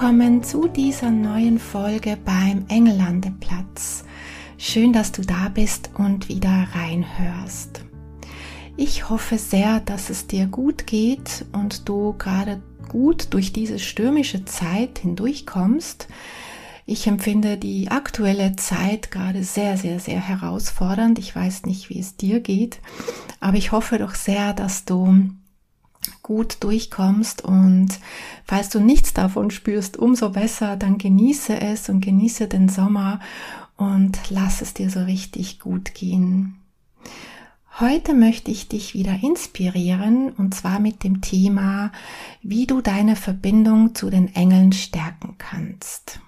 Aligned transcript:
Willkommen 0.00 0.42
zu 0.42 0.66
dieser 0.66 1.10
neuen 1.10 1.58
Folge 1.58 2.16
beim 2.24 2.64
Engellandeplatz. 2.68 4.04
Schön, 4.56 4.94
dass 4.94 5.12
du 5.12 5.20
da 5.20 5.50
bist 5.50 5.90
und 5.92 6.30
wieder 6.30 6.68
reinhörst. 6.72 7.84
Ich 8.78 9.10
hoffe 9.10 9.36
sehr, 9.36 9.80
dass 9.80 10.08
es 10.08 10.26
dir 10.26 10.46
gut 10.46 10.86
geht 10.86 11.44
und 11.52 11.86
du 11.86 12.14
gerade 12.16 12.62
gut 12.88 13.34
durch 13.34 13.52
diese 13.52 13.78
stürmische 13.78 14.46
Zeit 14.46 15.00
hindurchkommst. 15.00 16.08
Ich 16.86 17.06
empfinde 17.06 17.58
die 17.58 17.90
aktuelle 17.90 18.56
Zeit 18.56 19.10
gerade 19.10 19.44
sehr, 19.44 19.76
sehr, 19.76 20.00
sehr 20.00 20.26
herausfordernd. 20.26 21.18
Ich 21.18 21.36
weiß 21.36 21.66
nicht, 21.66 21.90
wie 21.90 22.00
es 22.00 22.16
dir 22.16 22.40
geht, 22.40 22.80
aber 23.38 23.58
ich 23.58 23.70
hoffe 23.70 23.98
doch 23.98 24.14
sehr, 24.14 24.54
dass 24.54 24.86
du 24.86 25.28
gut 26.22 26.58
durchkommst 26.60 27.42
und 27.42 27.98
falls 28.44 28.68
du 28.68 28.80
nichts 28.80 29.12
davon 29.14 29.50
spürst, 29.50 29.96
umso 29.96 30.30
besser, 30.30 30.76
dann 30.76 30.98
genieße 30.98 31.60
es 31.60 31.88
und 31.88 32.00
genieße 32.00 32.48
den 32.48 32.68
Sommer 32.68 33.20
und 33.76 34.18
lass 34.30 34.60
es 34.62 34.74
dir 34.74 34.90
so 34.90 35.00
richtig 35.00 35.60
gut 35.60 35.94
gehen. 35.94 36.56
Heute 37.78 38.12
möchte 38.12 38.50
ich 38.50 38.68
dich 38.68 38.94
wieder 38.94 39.22
inspirieren 39.22 40.32
und 40.32 40.54
zwar 40.54 40.80
mit 40.80 41.02
dem 41.02 41.22
Thema, 41.22 41.92
wie 42.42 42.66
du 42.66 42.82
deine 42.82 43.16
Verbindung 43.16 43.94
zu 43.94 44.10
den 44.10 44.34
Engeln 44.34 44.72
stärken 44.72 45.36
kannst. 45.38 46.20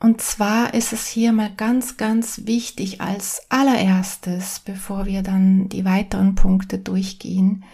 Und 0.00 0.22
zwar 0.22 0.72
ist 0.72 0.94
es 0.94 1.06
hier 1.06 1.30
mal 1.32 1.52
ganz, 1.54 1.98
ganz 1.98 2.46
wichtig 2.46 3.02
als 3.02 3.42
allererstes, 3.50 4.60
bevor 4.64 5.04
wir 5.04 5.22
dann 5.22 5.68
die 5.68 5.84
weiteren 5.84 6.34
Punkte 6.34 6.78
durchgehen. 6.78 7.64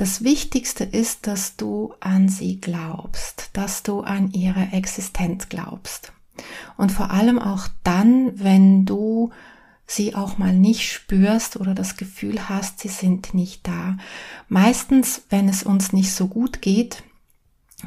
Das 0.00 0.24
Wichtigste 0.24 0.84
ist, 0.84 1.26
dass 1.26 1.56
du 1.56 1.92
an 2.00 2.30
sie 2.30 2.58
glaubst, 2.58 3.50
dass 3.52 3.82
du 3.82 4.00
an 4.00 4.32
ihre 4.32 4.72
Existenz 4.72 5.50
glaubst. 5.50 6.14
Und 6.78 6.90
vor 6.90 7.10
allem 7.10 7.38
auch 7.38 7.68
dann, 7.84 8.32
wenn 8.42 8.86
du 8.86 9.28
sie 9.86 10.14
auch 10.14 10.38
mal 10.38 10.54
nicht 10.54 10.90
spürst 10.90 11.58
oder 11.58 11.74
das 11.74 11.98
Gefühl 11.98 12.48
hast, 12.48 12.80
sie 12.80 12.88
sind 12.88 13.34
nicht 13.34 13.68
da. 13.68 13.98
Meistens, 14.48 15.24
wenn 15.28 15.50
es 15.50 15.64
uns 15.64 15.92
nicht 15.92 16.14
so 16.14 16.28
gut 16.28 16.62
geht, 16.62 17.02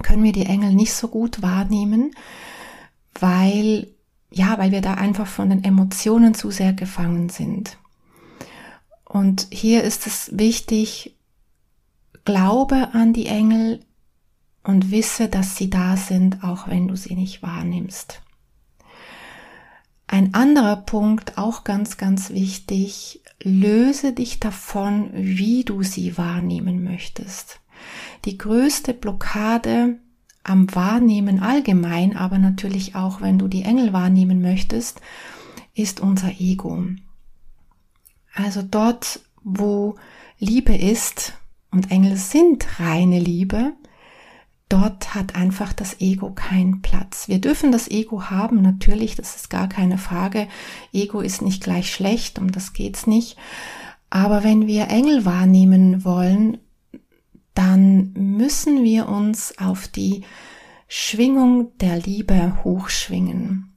können 0.04 0.24
wir 0.24 0.34
die 0.34 0.46
Engel 0.46 0.76
nicht 0.76 0.94
so 0.94 1.08
gut 1.08 1.42
wahrnehmen, 1.42 2.12
weil, 3.20 3.88
ja, 4.30 4.60
weil 4.60 4.70
wir 4.70 4.82
da 4.82 4.94
einfach 4.94 5.26
von 5.26 5.50
den 5.50 5.64
Emotionen 5.64 6.36
zu 6.36 6.52
sehr 6.52 6.74
gefangen 6.74 7.30
sind. 7.30 7.80
Und 9.04 9.48
hier 9.50 9.84
ist 9.84 10.06
es 10.06 10.30
wichtig, 10.38 11.13
glaube 12.26 12.94
an 12.94 13.14
die 13.14 13.28
Engel 13.28 13.82
und 14.64 14.92
wisse, 14.92 15.28
dass 15.28 15.58
sie 15.58 15.70
da 15.70 15.98
sind, 15.98 16.44
auch 16.44 16.68
wenn 16.68 16.88
du 16.88 16.96
sie 16.96 17.16
nicht 17.16 17.44
wahrnimmst. 17.44 18.22
Ein 20.08 20.34
anderer 20.34 20.78
Punkt, 20.78 21.38
auch 21.38 21.64
ganz, 21.64 21.98
ganz 21.98 22.30
wichtig, 22.30 23.22
löse 23.42 24.14
dich 24.14 24.40
davon, 24.40 25.10
wie 25.14 25.64
du 25.64 25.84
sie 25.84 26.18
wahrnehmen 26.18 26.84
möchtest. 26.84 27.60
Die 28.26 28.38
größte 28.38 28.94
Blockade 28.94 30.00
am 30.44 30.74
Wahrnehmen 30.76 31.40
allgemein, 31.40 32.16
aber 32.16 32.38
natürlich 32.38 32.96
auch, 32.96 33.22
wenn 33.22 33.40
du 33.40 33.48
die 33.48 33.64
Engel 33.64 33.94
wahrnehmen 33.94 34.42
möchtest, 34.42 35.02
ist 35.74 36.00
unser 36.00 36.40
Ego. 36.40 36.86
Also 38.34 38.62
dort, 38.62 39.22
wo 39.44 39.96
Liebe 40.40 40.76
ist, 40.76 41.34
und 41.74 41.92
Engel 41.92 42.18
sind 42.18 42.80
reine 42.80 43.20
Liebe, 43.20 43.74
dort 44.70 45.14
hat 45.14 45.36
einfach 45.36 45.74
das 45.74 46.00
Ego 46.00 46.32
keinen 46.32 46.82
Platz. 46.82 47.28
Wir 47.28 47.40
dürfen 47.40 47.72
das 47.72 47.90
Ego 47.90 48.30
haben, 48.30 48.62
natürlich, 48.62 49.16
das 49.16 49.36
ist 49.36 49.50
gar 49.50 49.68
keine 49.68 49.98
Frage. 49.98 50.48
Ego 50.94 51.22
ist 51.22 51.42
nicht 51.42 51.64
gleich 51.64 51.92
schlecht, 51.92 52.40
um 52.40 52.52
das 52.52 52.74
geht's 52.74 53.08
nicht. 53.08 53.38
Aber 54.10 54.44
wenn 54.44 54.68
wir 54.68 54.90
Engel 54.90 55.26
wahrnehmen 55.26 56.06
wollen, 56.06 56.60
dann 57.54 58.14
müssen 58.14 58.84
wir 58.84 59.10
uns 59.10 59.58
auf 59.58 59.88
die 59.88 60.24
Schwingung 60.88 61.76
der 61.80 61.98
Liebe 61.98 62.64
hochschwingen. 62.64 63.74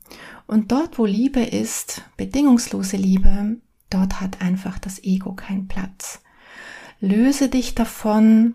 Und 0.47 0.71
dort, 0.73 0.99
wo 0.99 1.07
Liebe 1.07 1.41
ist, 1.41 2.03
bedingungslose 2.17 2.97
Liebe, 2.97 3.57
dort 3.91 4.21
hat 4.21 4.41
einfach 4.41 4.79
das 4.79 5.03
Ego 5.03 5.35
keinen 5.35 5.67
Platz. 5.67 6.21
Löse 7.01 7.49
dich 7.49 7.75
davon, 7.75 8.55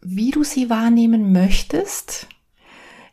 wie 0.00 0.30
du 0.30 0.44
sie 0.44 0.70
wahrnehmen 0.70 1.32
möchtest. 1.32 2.26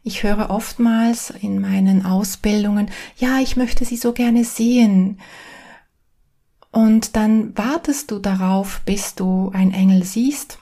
Ich 0.04 0.24
höre 0.24 0.50
oftmals 0.50 1.30
in 1.30 1.60
meinen 1.60 2.06
Ausbildungen, 2.06 2.90
ja, 3.18 3.40
ich 3.40 3.58
möchte 3.58 3.86
sie 3.86 3.98
so 3.98 4.14
gerne 4.14 4.44
sehen. 4.44 5.20
Und 6.72 7.16
dann 7.16 7.58
wartest 7.58 8.12
du 8.12 8.20
darauf, 8.20 8.82
bis 8.86 9.16
du 9.16 9.52
einen 9.54 9.74
Engel 9.74 10.04
siehst 10.04 10.60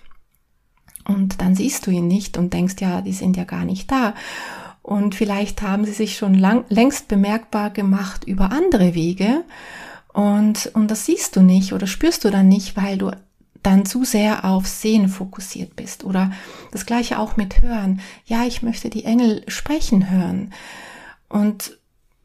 und 1.07 1.41
dann 1.41 1.55
siehst 1.55 1.87
du 1.87 1.91
ihn 1.91 2.07
nicht 2.07 2.37
und 2.37 2.53
denkst, 2.53 2.75
ja, 2.79 3.01
die 3.01 3.13
sind 3.13 3.37
ja 3.37 3.43
gar 3.43 3.65
nicht 3.65 3.91
da. 3.91 4.13
Und 4.81 5.15
vielleicht 5.15 5.61
haben 5.61 5.85
sie 5.85 5.93
sich 5.93 6.17
schon 6.17 6.33
lang, 6.33 6.65
längst 6.69 7.07
bemerkbar 7.07 7.69
gemacht 7.69 8.23
über 8.23 8.51
andere 8.51 8.93
Wege. 8.93 9.43
Und, 10.13 10.71
und 10.73 10.89
das 10.89 11.05
siehst 11.05 11.35
du 11.35 11.41
nicht 11.41 11.73
oder 11.73 11.87
spürst 11.87 12.25
du 12.25 12.29
dann 12.29 12.47
nicht, 12.47 12.75
weil 12.75 12.97
du 12.97 13.11
dann 13.67 13.85
zu 13.85 14.05
sehr 14.05 14.45
auf 14.45 14.65
Sehen 14.65 15.09
fokussiert 15.09 15.75
bist. 15.75 16.05
Oder 16.05 16.31
das 16.71 16.85
gleiche 16.85 17.19
auch 17.19 17.35
mit 17.35 17.61
Hören. 17.61 17.99
Ja, 18.25 18.45
ich 18.45 18.63
möchte 18.63 18.89
die 18.89 19.03
Engel 19.03 19.43
sprechen 19.49 20.09
hören. 20.09 20.53
Und 21.27 21.77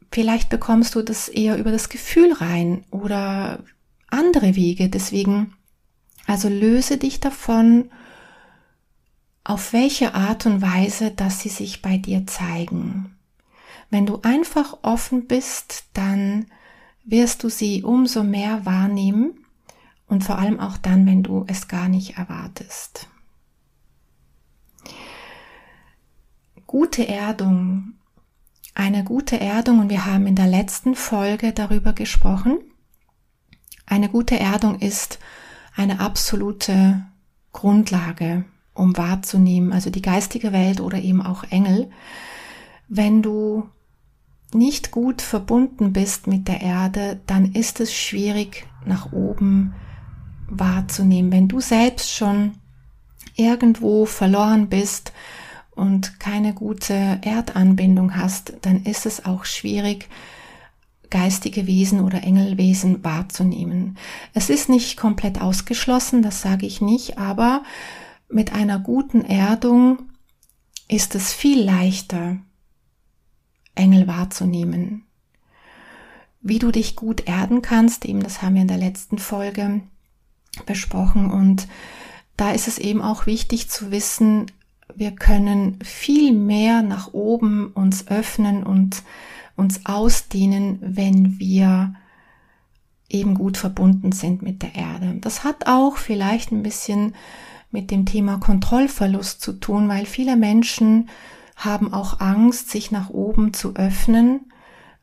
vielleicht 0.09 0.47
bekommst 0.47 0.95
du 0.95 1.01
das 1.01 1.27
eher 1.27 1.57
über 1.57 1.71
das 1.71 1.89
Gefühl 1.89 2.31
rein 2.31 2.85
oder 2.91 3.59
andere 4.09 4.55
Wege. 4.55 4.87
Deswegen, 4.87 5.53
also 6.27 6.47
löse 6.47 6.97
dich 6.97 7.19
davon, 7.19 7.91
auf 9.43 9.73
welche 9.73 10.13
Art 10.13 10.45
und 10.45 10.61
Weise, 10.61 11.11
dass 11.11 11.41
sie 11.41 11.49
sich 11.49 11.81
bei 11.81 11.97
dir 11.97 12.25
zeigen. 12.25 13.17
Wenn 13.89 14.05
du 14.05 14.21
einfach 14.21 14.77
offen 14.81 15.27
bist, 15.27 15.83
dann 15.91 16.45
wirst 17.03 17.43
du 17.43 17.49
sie 17.49 17.83
umso 17.83 18.23
mehr 18.23 18.65
wahrnehmen 18.65 19.42
und 20.07 20.23
vor 20.23 20.37
allem 20.37 20.59
auch 20.59 20.77
dann, 20.77 21.05
wenn 21.05 21.23
du 21.23 21.45
es 21.47 21.67
gar 21.67 21.87
nicht 21.87 22.17
erwartest. 22.17 23.07
Gute 26.67 27.07
Erdung. 27.07 27.93
Eine 28.75 29.03
gute 29.03 29.39
Erdung, 29.39 29.79
und 29.79 29.89
wir 29.89 30.05
haben 30.05 30.25
in 30.25 30.35
der 30.35 30.47
letzten 30.47 30.95
Folge 30.95 31.53
darüber 31.53 31.93
gesprochen. 31.93 32.59
Eine 33.85 34.09
gute 34.09 34.39
Erdung 34.39 34.79
ist 34.79 35.19
eine 35.75 35.99
absolute 35.99 37.05
Grundlage 37.51 38.45
um 38.73 38.97
wahrzunehmen, 38.97 39.71
also 39.71 39.91
die 39.91 40.01
geistige 40.01 40.51
Welt 40.51 40.81
oder 40.81 40.97
eben 40.99 41.21
auch 41.21 41.43
Engel. 41.43 41.91
Wenn 42.87 43.21
du 43.21 43.69
nicht 44.53 44.91
gut 44.91 45.21
verbunden 45.21 45.93
bist 45.93 46.27
mit 46.27 46.47
der 46.47 46.61
Erde, 46.61 47.21
dann 47.27 47.53
ist 47.53 47.79
es 47.79 47.93
schwierig 47.93 48.65
nach 48.85 49.11
oben 49.11 49.75
wahrzunehmen. 50.47 51.31
Wenn 51.31 51.47
du 51.47 51.59
selbst 51.59 52.11
schon 52.11 52.55
irgendwo 53.35 54.05
verloren 54.05 54.69
bist 54.69 55.13
und 55.71 56.19
keine 56.19 56.53
gute 56.53 57.19
Erdanbindung 57.21 58.15
hast, 58.15 58.53
dann 58.61 58.83
ist 58.83 59.05
es 59.05 59.25
auch 59.25 59.45
schwierig, 59.45 60.07
geistige 61.09 61.67
Wesen 61.67 62.01
oder 62.01 62.23
Engelwesen 62.23 63.03
wahrzunehmen. 63.03 63.97
Es 64.33 64.49
ist 64.49 64.69
nicht 64.69 64.97
komplett 64.97 65.41
ausgeschlossen, 65.41 66.23
das 66.23 66.41
sage 66.41 66.65
ich 66.65 66.81
nicht, 66.81 67.17
aber 67.17 67.63
mit 68.29 68.51
einer 68.53 68.79
guten 68.79 69.23
Erdung 69.23 69.99
ist 70.87 71.13
es 71.15 71.33
viel 71.33 71.63
leichter, 71.63 72.37
Engel 73.75 74.07
wahrzunehmen. 74.07 75.05
Wie 76.41 76.59
du 76.59 76.71
dich 76.71 76.95
gut 76.95 77.27
erden 77.27 77.61
kannst, 77.61 78.05
eben 78.05 78.21
das 78.21 78.41
haben 78.41 78.55
wir 78.55 78.63
in 78.63 78.67
der 78.67 78.77
letzten 78.77 79.17
Folge 79.17 79.81
besprochen 80.65 81.31
und 81.31 81.67
da 82.37 82.51
ist 82.51 82.67
es 82.67 82.79
eben 82.79 83.01
auch 83.01 83.25
wichtig 83.25 83.69
zu 83.69 83.91
wissen, 83.91 84.47
wir 84.95 85.11
können 85.11 85.79
viel 85.83 86.33
mehr 86.33 86.81
nach 86.81 87.13
oben 87.13 87.67
uns 87.67 88.07
öffnen 88.07 88.63
und 88.63 89.03
uns 89.55 89.85
ausdehnen, 89.85 90.79
wenn 90.81 91.39
wir 91.39 91.95
eben 93.09 93.35
gut 93.35 93.57
verbunden 93.57 94.11
sind 94.11 94.41
mit 94.41 94.61
der 94.63 94.75
Erde. 94.75 95.17
Das 95.21 95.43
hat 95.43 95.67
auch 95.67 95.97
vielleicht 95.97 96.51
ein 96.51 96.63
bisschen 96.63 97.15
mit 97.71 97.91
dem 97.91 98.05
Thema 98.05 98.37
Kontrollverlust 98.39 99.41
zu 99.41 99.53
tun, 99.53 99.87
weil 99.89 100.05
viele 100.05 100.35
Menschen 100.35 101.09
haben 101.55 101.93
auch 101.93 102.19
Angst, 102.19 102.69
sich 102.69 102.91
nach 102.91 103.09
oben 103.09 103.53
zu 103.53 103.75
öffnen, 103.75 104.51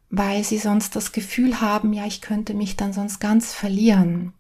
weil 0.09 0.43
sie 0.43 0.59
sonst 0.59 0.97
das 0.97 1.13
Gefühl 1.13 1.61
haben, 1.61 1.93
ja, 1.93 2.07
ich 2.07 2.21
könnte 2.21 2.55
mich 2.55 2.77
dann 2.77 2.93
sonst 2.93 3.21
ganz 3.21 3.55
verlieren. 3.55 4.33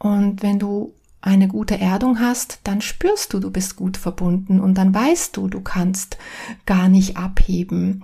Und 0.00 0.42
wenn 0.42 0.58
du 0.58 0.94
eine 1.20 1.46
gute 1.46 1.78
Erdung 1.78 2.18
hast, 2.18 2.60
dann 2.64 2.80
spürst 2.80 3.32
du, 3.32 3.40
du 3.40 3.50
bist 3.50 3.76
gut 3.76 3.98
verbunden 3.98 4.58
und 4.58 4.74
dann 4.74 4.94
weißt 4.94 5.36
du, 5.36 5.48
du 5.48 5.60
kannst 5.60 6.16
gar 6.64 6.88
nicht 6.88 7.18
abheben. 7.18 8.02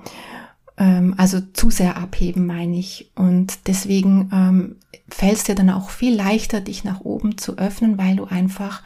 Ähm, 0.76 1.14
also 1.16 1.40
zu 1.40 1.70
sehr 1.70 1.96
abheben, 1.96 2.46
meine 2.46 2.76
ich. 2.76 3.10
Und 3.14 3.66
deswegen 3.66 4.30
ähm, 4.32 4.76
fällt 5.08 5.38
es 5.38 5.44
dir 5.44 5.54
dann 5.54 5.70
auch 5.70 5.88
viel 5.88 6.14
leichter, 6.14 6.60
dich 6.60 6.84
nach 6.84 7.00
oben 7.00 7.38
zu 7.38 7.56
öffnen, 7.56 7.96
weil 7.96 8.16
du 8.16 8.24
einfach 8.24 8.82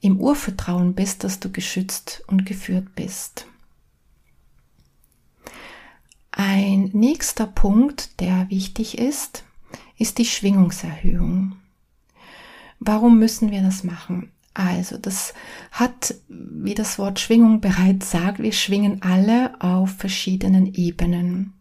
im 0.00 0.18
Urvertrauen 0.18 0.94
bist, 0.94 1.22
dass 1.22 1.38
du 1.40 1.52
geschützt 1.52 2.22
und 2.26 2.46
geführt 2.46 2.94
bist. 2.94 3.46
Ein 6.30 6.90
nächster 6.94 7.46
Punkt, 7.46 8.20
der 8.20 8.48
wichtig 8.48 8.98
ist, 8.98 9.44
ist 9.98 10.16
die 10.16 10.24
Schwingungserhöhung. 10.24 11.56
Warum 12.84 13.18
müssen 13.18 13.50
wir 13.50 13.62
das 13.62 13.84
machen? 13.84 14.30
Also, 14.52 14.98
das 14.98 15.34
hat, 15.72 16.14
wie 16.28 16.74
das 16.74 16.98
Wort 16.98 17.18
Schwingung 17.18 17.60
bereits 17.60 18.10
sagt, 18.10 18.38
wir 18.40 18.52
schwingen 18.52 19.02
alle 19.02 19.60
auf 19.60 19.90
verschiedenen 19.90 20.72
Ebenen. 20.72 21.54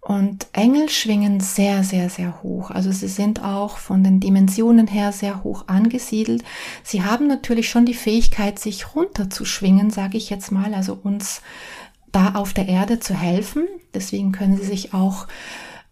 Und 0.00 0.46
Engel 0.52 0.88
schwingen 0.88 1.40
sehr, 1.40 1.84
sehr, 1.84 2.08
sehr 2.08 2.42
hoch. 2.42 2.70
Also 2.70 2.90
sie 2.90 3.06
sind 3.06 3.44
auch 3.44 3.76
von 3.76 4.02
den 4.02 4.18
Dimensionen 4.18 4.86
her 4.86 5.12
sehr 5.12 5.44
hoch 5.44 5.64
angesiedelt. 5.68 6.42
Sie 6.82 7.04
haben 7.04 7.26
natürlich 7.26 7.68
schon 7.68 7.84
die 7.84 7.94
Fähigkeit, 7.94 8.58
sich 8.58 8.94
runterzuschwingen, 8.94 9.90
sage 9.90 10.16
ich 10.16 10.30
jetzt 10.30 10.50
mal, 10.50 10.72
also 10.72 10.98
uns 11.00 11.42
da 12.12 12.34
auf 12.34 12.54
der 12.54 12.66
Erde 12.66 12.98
zu 12.98 13.14
helfen. 13.14 13.68
Deswegen 13.92 14.32
können 14.32 14.56
sie 14.56 14.64
sich 14.64 14.94
auch 14.94 15.28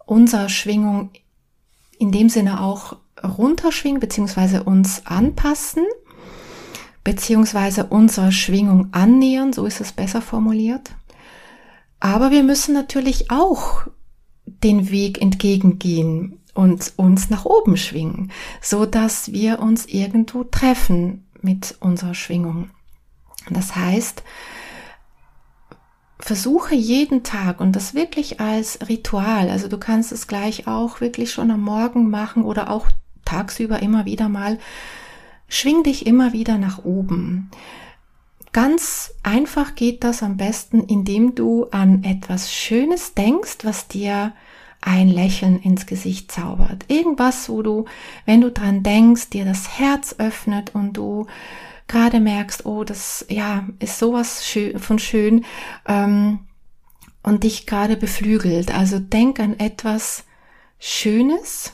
unserer 0.07 0.49
Schwingung 0.49 1.11
in 1.99 2.11
dem 2.11 2.31
Sinne 2.31 2.63
auch 2.63 2.97
runterschwingen, 3.23 4.01
beziehungsweise 4.01 4.65
uns 4.65 5.07
anpassen, 5.07 5.85
beziehungsweise 7.05 7.85
unserer 7.85 8.33
Schwingung 8.33 8.89
annähern, 8.93 9.53
so 9.53 9.67
ist 9.67 9.81
es 9.81 9.93
besser 9.93 10.23
formuliert. 10.23 10.91
Aber 12.01 12.31
wir 12.31 12.43
müssen 12.43 12.75
natürlich 12.75 13.31
auch 13.31 13.87
den 14.47 14.91
Weg 14.91 15.21
entgegengehen 15.21 16.41
und 16.55 16.93
uns 16.97 17.31
nach 17.31 17.45
oben 17.45 17.77
schwingen, 17.77 18.33
so 18.61 18.87
dass 18.87 19.33
wir 19.33 19.61
uns 19.61 19.87
irgendwo 19.87 20.45
treffen 20.45 21.27
mit 21.41 21.77
unserer 21.81 22.15
Schwingung. 22.15 22.71
Das 23.51 23.77
heißt, 23.77 24.23
versuche 26.21 26.75
jeden 26.75 27.23
Tag 27.23 27.61
und 27.61 27.73
das 27.73 27.95
wirklich 27.95 28.41
als 28.41 28.81
Ritual, 28.89 29.51
also 29.51 29.69
du 29.69 29.79
kannst 29.79 30.13
es 30.13 30.27
gleich 30.27 30.67
auch 30.67 31.01
wirklich 31.01 31.31
schon 31.31 31.51
am 31.51 31.63
Morgen 31.63 32.11
machen 32.11 32.45
oder 32.45 32.71
auch 32.71 32.89
tagsüber 33.29 33.81
immer 33.81 34.05
wieder 34.05 34.29
mal, 34.29 34.59
schwing 35.49 35.83
dich 35.83 36.07
immer 36.07 36.33
wieder 36.33 36.59
nach 36.59 36.85
oben. 36.85 37.51
Ganz 38.53 39.13
einfach 39.23 39.75
geht 39.75 40.05
das 40.05 40.23
am 40.23 40.37
besten, 40.37 40.83
indem 40.83 41.35
du 41.35 41.67
an 41.71 42.03
etwas 42.03 42.53
Schönes 42.53 43.15
denkst, 43.15 43.59
was 43.63 43.89
dir 43.89 44.33
ein 44.81 45.09
Lächeln 45.09 45.61
ins 45.61 45.87
Gesicht 45.87 46.33
zaubert. 46.33 46.85
Irgendwas, 46.89 47.49
wo 47.49 47.63
du, 47.63 47.85
wenn 48.25 48.41
du 48.41 48.51
dran 48.51 48.83
denkst, 48.83 49.31
dir 49.31 49.45
das 49.45 49.79
Herz 49.79 50.15
öffnet 50.19 50.75
und 50.75 50.97
du 50.97 51.27
gerade 51.89 52.21
merkst, 52.21 52.65
oh, 52.65 52.85
das 52.85 53.27
ja 53.29 53.67
ist 53.81 53.99
sowas 53.99 54.47
von 54.77 54.99
schön 54.99 55.45
ähm, 55.87 56.41
und 57.23 57.45
dich 57.45 57.67
gerade 57.67 57.97
beflügelt. 57.97 58.73
Also 58.75 58.99
denk 58.99 59.41
an 59.41 59.59
etwas 59.59 60.25
Schönes. 60.79 61.73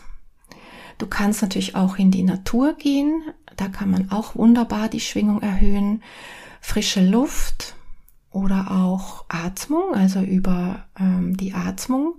Du 1.04 1.10
kannst 1.10 1.42
natürlich 1.42 1.74
auch 1.74 1.98
in 1.98 2.10
die 2.10 2.22
Natur 2.22 2.72
gehen. 2.78 3.24
Da 3.58 3.68
kann 3.68 3.90
man 3.90 4.10
auch 4.10 4.36
wunderbar 4.36 4.88
die 4.88 5.00
Schwingung 5.00 5.42
erhöhen 5.42 6.02
frische 6.62 7.06
Luft 7.06 7.74
oder 8.30 8.70
auch 8.70 9.26
Atmung, 9.28 9.94
also 9.94 10.22
über 10.22 10.86
ähm, 10.98 11.36
die 11.36 11.52
Atmung. 11.52 12.14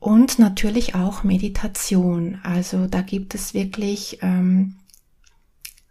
Und 0.00 0.38
natürlich 0.38 0.94
auch 0.94 1.22
Meditation. 1.22 2.40
Also 2.42 2.86
da 2.86 3.00
gibt 3.00 3.34
es 3.34 3.54
wirklich 3.54 4.18
ähm, 4.20 4.74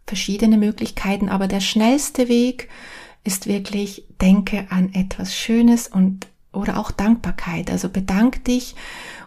verschiedene 0.05 0.59
Möglichkeiten, 0.59 1.29
aber 1.29 1.47
der 1.47 1.61
schnellste 1.61 2.29
Weg 2.29 2.69
ist 3.23 3.47
wirklich, 3.47 4.05
denke 4.21 4.67
an 4.69 4.93
etwas 4.93 5.35
Schönes 5.35 5.87
und 5.87 6.27
oder 6.55 6.77
auch 6.77 6.91
Dankbarkeit. 6.91 7.69
Also 7.69 7.89
bedank 7.89 8.43
dich 8.45 8.75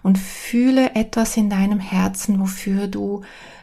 und 0.02 0.18
fühle 0.18 0.94
etwas 0.94 1.36
in 1.36 1.50
deinem 1.50 1.80
Herzen, 1.80 2.40
wofür 2.40 2.86
du 2.86 3.22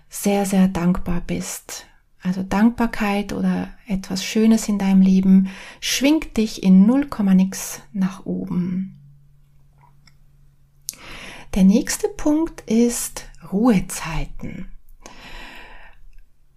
sehr, 0.09 0.45
sehr 0.45 0.67
dankbar 0.67 1.21
bist. 1.25 1.85
Also 2.21 2.41
Dankbarkeit 2.41 3.33
oder 3.33 3.69
etwas 3.87 4.23
Schönes 4.23 4.67
in 4.67 4.79
deinem 4.79 5.01
Leben 5.01 5.49
schwingt 5.79 6.37
dich 6.37 6.63
in 6.63 6.85
0, 6.85 7.07
nix 7.35 7.81
nach 7.93 8.25
oben. 8.25 8.99
Der 11.53 11.63
nächste 11.63 12.07
Punkt 12.09 12.61
ist 12.61 13.25
Ruhezeiten. 13.51 14.71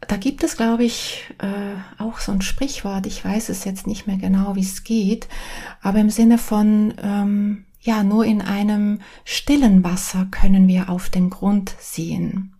Da 0.09 0.17
gibt 0.17 0.43
es, 0.43 0.57
glaube 0.57 0.85
ich, 0.85 1.35
äh, 1.39 2.03
auch 2.03 2.19
so 2.19 2.33
ein 2.33 2.41
Sprichwort. 2.41 3.07
Ich 3.07 3.23
weiß 3.23 3.51
es 3.51 3.65
jetzt 3.65 3.87
nicht 3.87 4.07
mehr 4.07 4.17
genau, 4.17 4.57
wie 4.57 4.63
es 4.63 4.83
geht, 4.83 5.29
aber 5.83 5.99
im 5.99 6.09
Sinne 6.09 6.39
von, 6.39 6.95
ähm, 7.03 7.67
ja, 7.83 8.03
nur 8.03 8.25
in 8.25 8.41
einem 8.41 9.01
stillen 9.25 9.85
Wasser 9.85 10.27
können 10.31 10.67
wir 10.67 10.89
auf 10.89 11.11
den 11.11 11.29
Grund 11.29 11.75
sehen. 11.79 12.55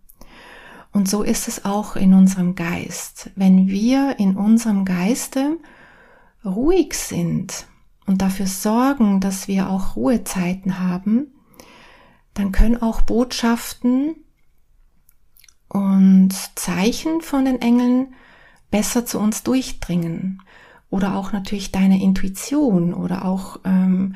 Und 0.93 1.09
so 1.09 1.23
ist 1.23 1.49
es 1.49 1.65
auch 1.65 1.97
in 1.97 2.13
unserem 2.13 2.55
Geist. 2.55 3.31
Wenn 3.35 3.67
wir 3.67 4.17
in 4.19 4.37
unserem 4.37 4.85
Geiste 4.85 5.57
ruhig 6.45 6.95
sind 6.95 7.67
und 8.07 8.21
dafür 8.21 8.47
sorgen, 8.47 9.21
dass 9.21 9.49
wir 9.49 9.71
auch 9.71 9.97
Ruhezeiten 9.97 10.81
haben, 10.81 11.29
dann 12.35 12.53
können 12.53 12.81
auch 12.81 13.01
Botschaften 13.01 14.17
und 15.69 16.31
Zeichen 16.55 17.21
von 17.21 17.45
den 17.45 17.61
Engeln 17.61 18.15
besser 18.71 19.07
zu 19.07 19.19
uns 19.19 19.43
durchdringen. 19.43 20.43
Oder 20.91 21.17
auch 21.17 21.33
natürlich 21.33 21.71
deine 21.71 22.03
Intuition 22.03 22.95
oder 22.95 23.25
auch 23.25 23.61
ähm, 23.65 24.15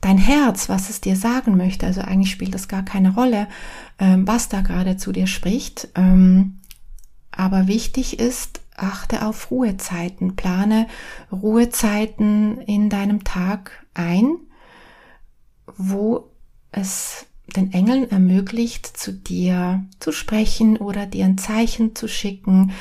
dein 0.00 0.18
Herz, 0.18 0.68
was 0.68 0.90
es 0.90 1.00
dir 1.00 1.16
sagen 1.16 1.56
möchte. 1.56 1.86
Also 1.86 2.00
eigentlich 2.00 2.32
spielt 2.32 2.54
das 2.54 2.68
gar 2.68 2.84
keine 2.84 3.14
Rolle, 3.14 3.48
ähm, 3.98 4.26
was 4.26 4.48
da 4.48 4.60
gerade 4.60 4.96
zu 4.96 5.12
dir 5.12 5.26
spricht. 5.26 5.88
Ähm, 5.94 6.58
aber 7.30 7.68
wichtig 7.68 8.18
ist, 8.18 8.60
achte 8.76 9.24
auf 9.24 9.50
Ruhezeiten, 9.50 10.36
plane 10.36 10.88
Ruhezeiten 11.30 12.58
in 12.58 12.90
deinem 12.90 13.24
Tag 13.24 13.86
ein, 13.94 14.36
wo 15.76 16.30
es 16.72 17.26
den 17.46 17.72
Engeln 17.72 18.10
ermöglicht, 18.10 18.86
zu 18.86 19.12
dir 19.12 19.84
zu 20.00 20.12
sprechen 20.12 20.76
oder 20.76 21.06
dir 21.06 21.24
ein 21.24 21.38
Zeichen 21.38 21.94
zu 21.94 22.08
schicken 22.08 22.72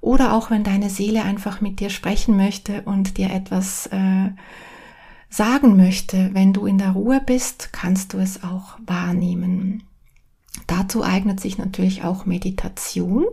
oder 0.00 0.34
auch 0.34 0.50
wenn 0.50 0.64
deine 0.64 0.90
Seele 0.90 1.24
einfach 1.24 1.60
mit 1.60 1.80
dir 1.80 1.90
sprechen 1.90 2.36
möchte 2.36 2.82
und 2.82 3.18
dir 3.18 3.30
etwas 3.30 3.86
äh, 3.88 4.30
sagen 5.28 5.76
möchte, 5.76 6.30
wenn 6.32 6.52
du 6.52 6.66
in 6.66 6.78
der 6.78 6.90
Ruhe 6.90 7.20
bist, 7.24 7.72
kannst 7.72 8.12
du 8.12 8.18
es 8.18 8.42
auch 8.42 8.78
wahrnehmen. 8.86 9.84
Dazu 10.66 11.04
eignet 11.04 11.40
sich 11.40 11.58
natürlich 11.58 12.02
auch 12.02 12.26
Meditation. 12.26 13.24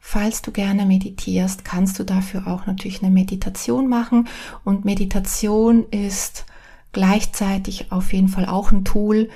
Falls 0.00 0.42
du 0.42 0.52
gerne 0.52 0.86
meditierst, 0.86 1.64
kannst 1.64 1.98
du 1.98 2.04
dafür 2.04 2.46
auch 2.46 2.66
natürlich 2.66 3.02
eine 3.02 3.12
Meditation 3.12 3.88
machen. 3.88 4.28
Und 4.64 4.84
Meditation 4.84 5.86
ist 5.90 6.46
gleichzeitig 6.92 7.92
auf 7.92 8.12
jeden 8.12 8.28
Fall 8.28 8.46
auch 8.46 8.72
ein 8.72 8.84
Tool, 8.84 9.28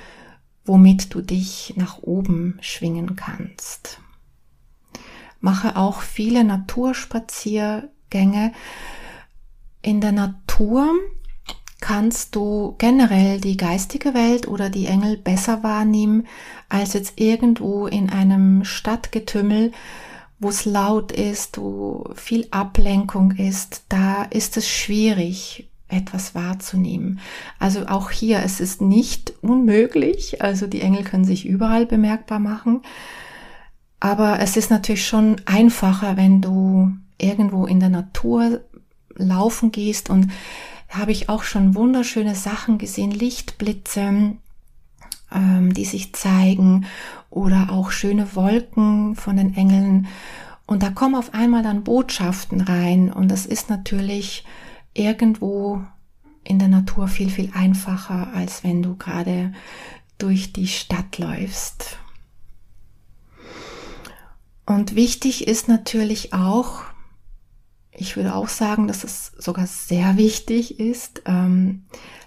womit 0.65 1.13
du 1.13 1.21
dich 1.21 1.73
nach 1.75 1.99
oben 2.01 2.57
schwingen 2.61 3.15
kannst. 3.15 3.99
Mache 5.39 5.75
auch 5.75 6.01
viele 6.01 6.43
Naturspaziergänge. 6.43 8.53
In 9.81 9.99
der 9.99 10.13
Natur 10.13 10.89
kannst 11.81 12.35
du 12.35 12.75
generell 12.77 13.41
die 13.41 13.57
geistige 13.57 14.13
Welt 14.13 14.47
oder 14.47 14.69
die 14.69 14.85
Engel 14.85 15.17
besser 15.17 15.63
wahrnehmen 15.63 16.27
als 16.69 16.93
jetzt 16.93 17.19
irgendwo 17.19 17.87
in 17.87 18.09
einem 18.09 18.63
Stadtgetümmel, 18.63 19.73
wo 20.39 20.47
es 20.47 20.63
laut 20.63 21.11
ist, 21.11 21.57
wo 21.57 22.09
viel 22.15 22.47
Ablenkung 22.51 23.31
ist, 23.31 23.83
da 23.89 24.23
ist 24.23 24.55
es 24.55 24.69
schwierig, 24.69 25.69
etwas 25.93 26.35
wahrzunehmen. 26.35 27.19
Also 27.59 27.87
auch 27.87 28.11
hier, 28.11 28.41
es 28.43 28.59
ist 28.59 28.81
nicht 28.81 29.33
unmöglich, 29.41 30.41
also 30.41 30.67
die 30.67 30.81
Engel 30.81 31.03
können 31.03 31.25
sich 31.25 31.45
überall 31.45 31.85
bemerkbar 31.85 32.39
machen, 32.39 32.81
aber 33.99 34.39
es 34.39 34.57
ist 34.57 34.69
natürlich 34.69 35.07
schon 35.07 35.37
einfacher, 35.45 36.17
wenn 36.17 36.41
du 36.41 36.91
irgendwo 37.17 37.65
in 37.65 37.79
der 37.79 37.89
Natur 37.89 38.61
laufen 39.15 39.71
gehst 39.71 40.09
und 40.09 40.29
habe 40.89 41.11
ich 41.11 41.29
auch 41.29 41.43
schon 41.43 41.75
wunderschöne 41.75 42.35
Sachen 42.35 42.77
gesehen, 42.77 43.11
Lichtblitze, 43.11 44.33
ähm, 45.31 45.73
die 45.73 45.85
sich 45.85 46.13
zeigen 46.13 46.85
oder 47.29 47.69
auch 47.71 47.91
schöne 47.91 48.35
Wolken 48.35 49.15
von 49.15 49.37
den 49.37 49.55
Engeln. 49.55 50.07
Und 50.65 50.83
da 50.83 50.89
kommen 50.89 51.15
auf 51.15 51.33
einmal 51.33 51.63
dann 51.63 51.83
Botschaften 51.83 52.61
rein 52.61 53.11
und 53.11 53.29
das 53.29 53.45
ist 53.45 53.69
natürlich 53.69 54.45
irgendwo 54.93 55.83
in 56.43 56.59
der 56.59 56.67
Natur 56.67 57.07
viel, 57.07 57.29
viel 57.29 57.51
einfacher, 57.53 58.33
als 58.33 58.63
wenn 58.63 58.81
du 58.83 58.95
gerade 58.95 59.53
durch 60.17 60.53
die 60.53 60.67
Stadt 60.67 61.17
läufst. 61.17 61.97
Und 64.65 64.95
wichtig 64.95 65.47
ist 65.47 65.67
natürlich 65.67 66.33
auch, 66.33 66.83
ich 67.91 68.15
würde 68.15 68.33
auch 68.33 68.47
sagen, 68.47 68.87
dass 68.87 69.03
es 69.03 69.33
sogar 69.37 69.67
sehr 69.67 70.17
wichtig 70.17 70.79
ist, 70.79 71.21
ähm, 71.25 71.85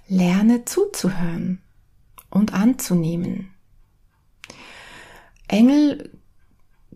lerne 0.09 0.65
zuzuhören 0.65 1.61
und 2.31 2.53
anzunehmen. 2.53 3.51
Engel 5.49 6.16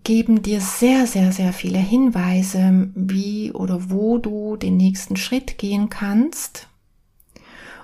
geben 0.04 0.42
dir 0.42 0.61
sehr, 0.61 1.07
sehr, 1.07 1.33
sehr 1.33 1.52
viele 1.52 1.78
Hinweise, 1.78 2.90
wie 2.95 3.52
oder 3.52 3.90
wo 3.90 4.19
du 4.19 4.57
den 4.57 4.76
nächsten 4.76 5.16
Schritt 5.16 5.59
gehen 5.59 5.90
kannst. 5.90 6.69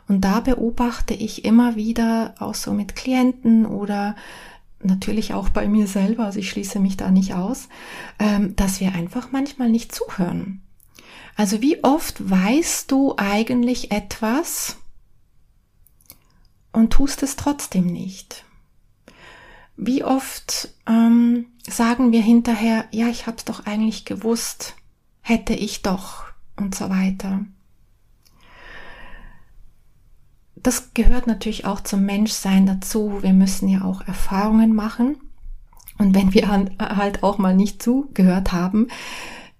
Und 0.08 0.23
da 0.23 0.40
beobachte 0.40 1.14
ich 1.14 1.44
immer 1.44 1.76
wieder 1.76 2.35
auch 2.38 2.54
so 2.54 2.73
mit 2.73 2.94
Klienten 2.96 3.66
oder 3.66 4.14
natürlich 4.80 5.35
auch 5.35 5.49
bei 5.49 5.66
mir 5.68 5.87
selber, 5.87 6.26
also 6.26 6.38
ich 6.38 6.50
schließe 6.50 6.78
mich 6.78 6.96
da 6.96 7.11
nicht 7.11 7.35
aus, 7.35 7.68
ähm, 8.18 8.54
dass 8.56 8.80
wir 8.80 8.94
einfach 8.94 9.32
manchmal 9.32 9.68
nicht 9.68 9.94
zuhören. 9.94 10.62
Also 11.35 11.61
wie 11.61 11.82
oft 11.82 12.30
weißt 12.30 12.90
du 12.90 13.14
eigentlich 13.16 13.90
etwas 13.90 14.76
und 16.73 16.92
tust 16.92 17.23
es 17.23 17.37
trotzdem 17.37 17.87
nicht? 17.87 18.44
Wie 19.76 20.04
oft 20.04 20.70
ähm, 20.87 21.46
sagen 21.68 22.12
wir 22.12 22.23
hinterher, 22.23 22.87
ja, 22.90 23.08
ich 23.08 23.26
habe 23.26 23.37
es 23.37 23.44
doch 23.44 23.66
eigentlich 23.66 24.04
gewusst, 24.04 24.76
hätte 25.20 25.54
ich 25.54 25.82
doch 25.82 26.25
und 26.56 26.75
so 26.75 26.88
weiter. 26.90 27.44
Das 30.54 30.94
gehört 30.94 31.26
natürlich 31.26 31.64
auch 31.64 31.80
zum 31.80 32.04
Menschsein 32.04 32.66
dazu. 32.66 33.23
Wir 33.23 33.32
müssen 33.32 33.68
ja 33.68 33.82
auch 33.82 34.00
Erfahrungen 34.06 34.75
machen. 34.75 35.18
Und 35.99 36.14
wenn 36.14 36.35
wir 36.35 36.49
halt 36.49 37.23
auch 37.23 37.38
mal 37.38 37.54
nicht 37.54 37.82
zugehört 37.82 38.52
haben, 38.52 38.88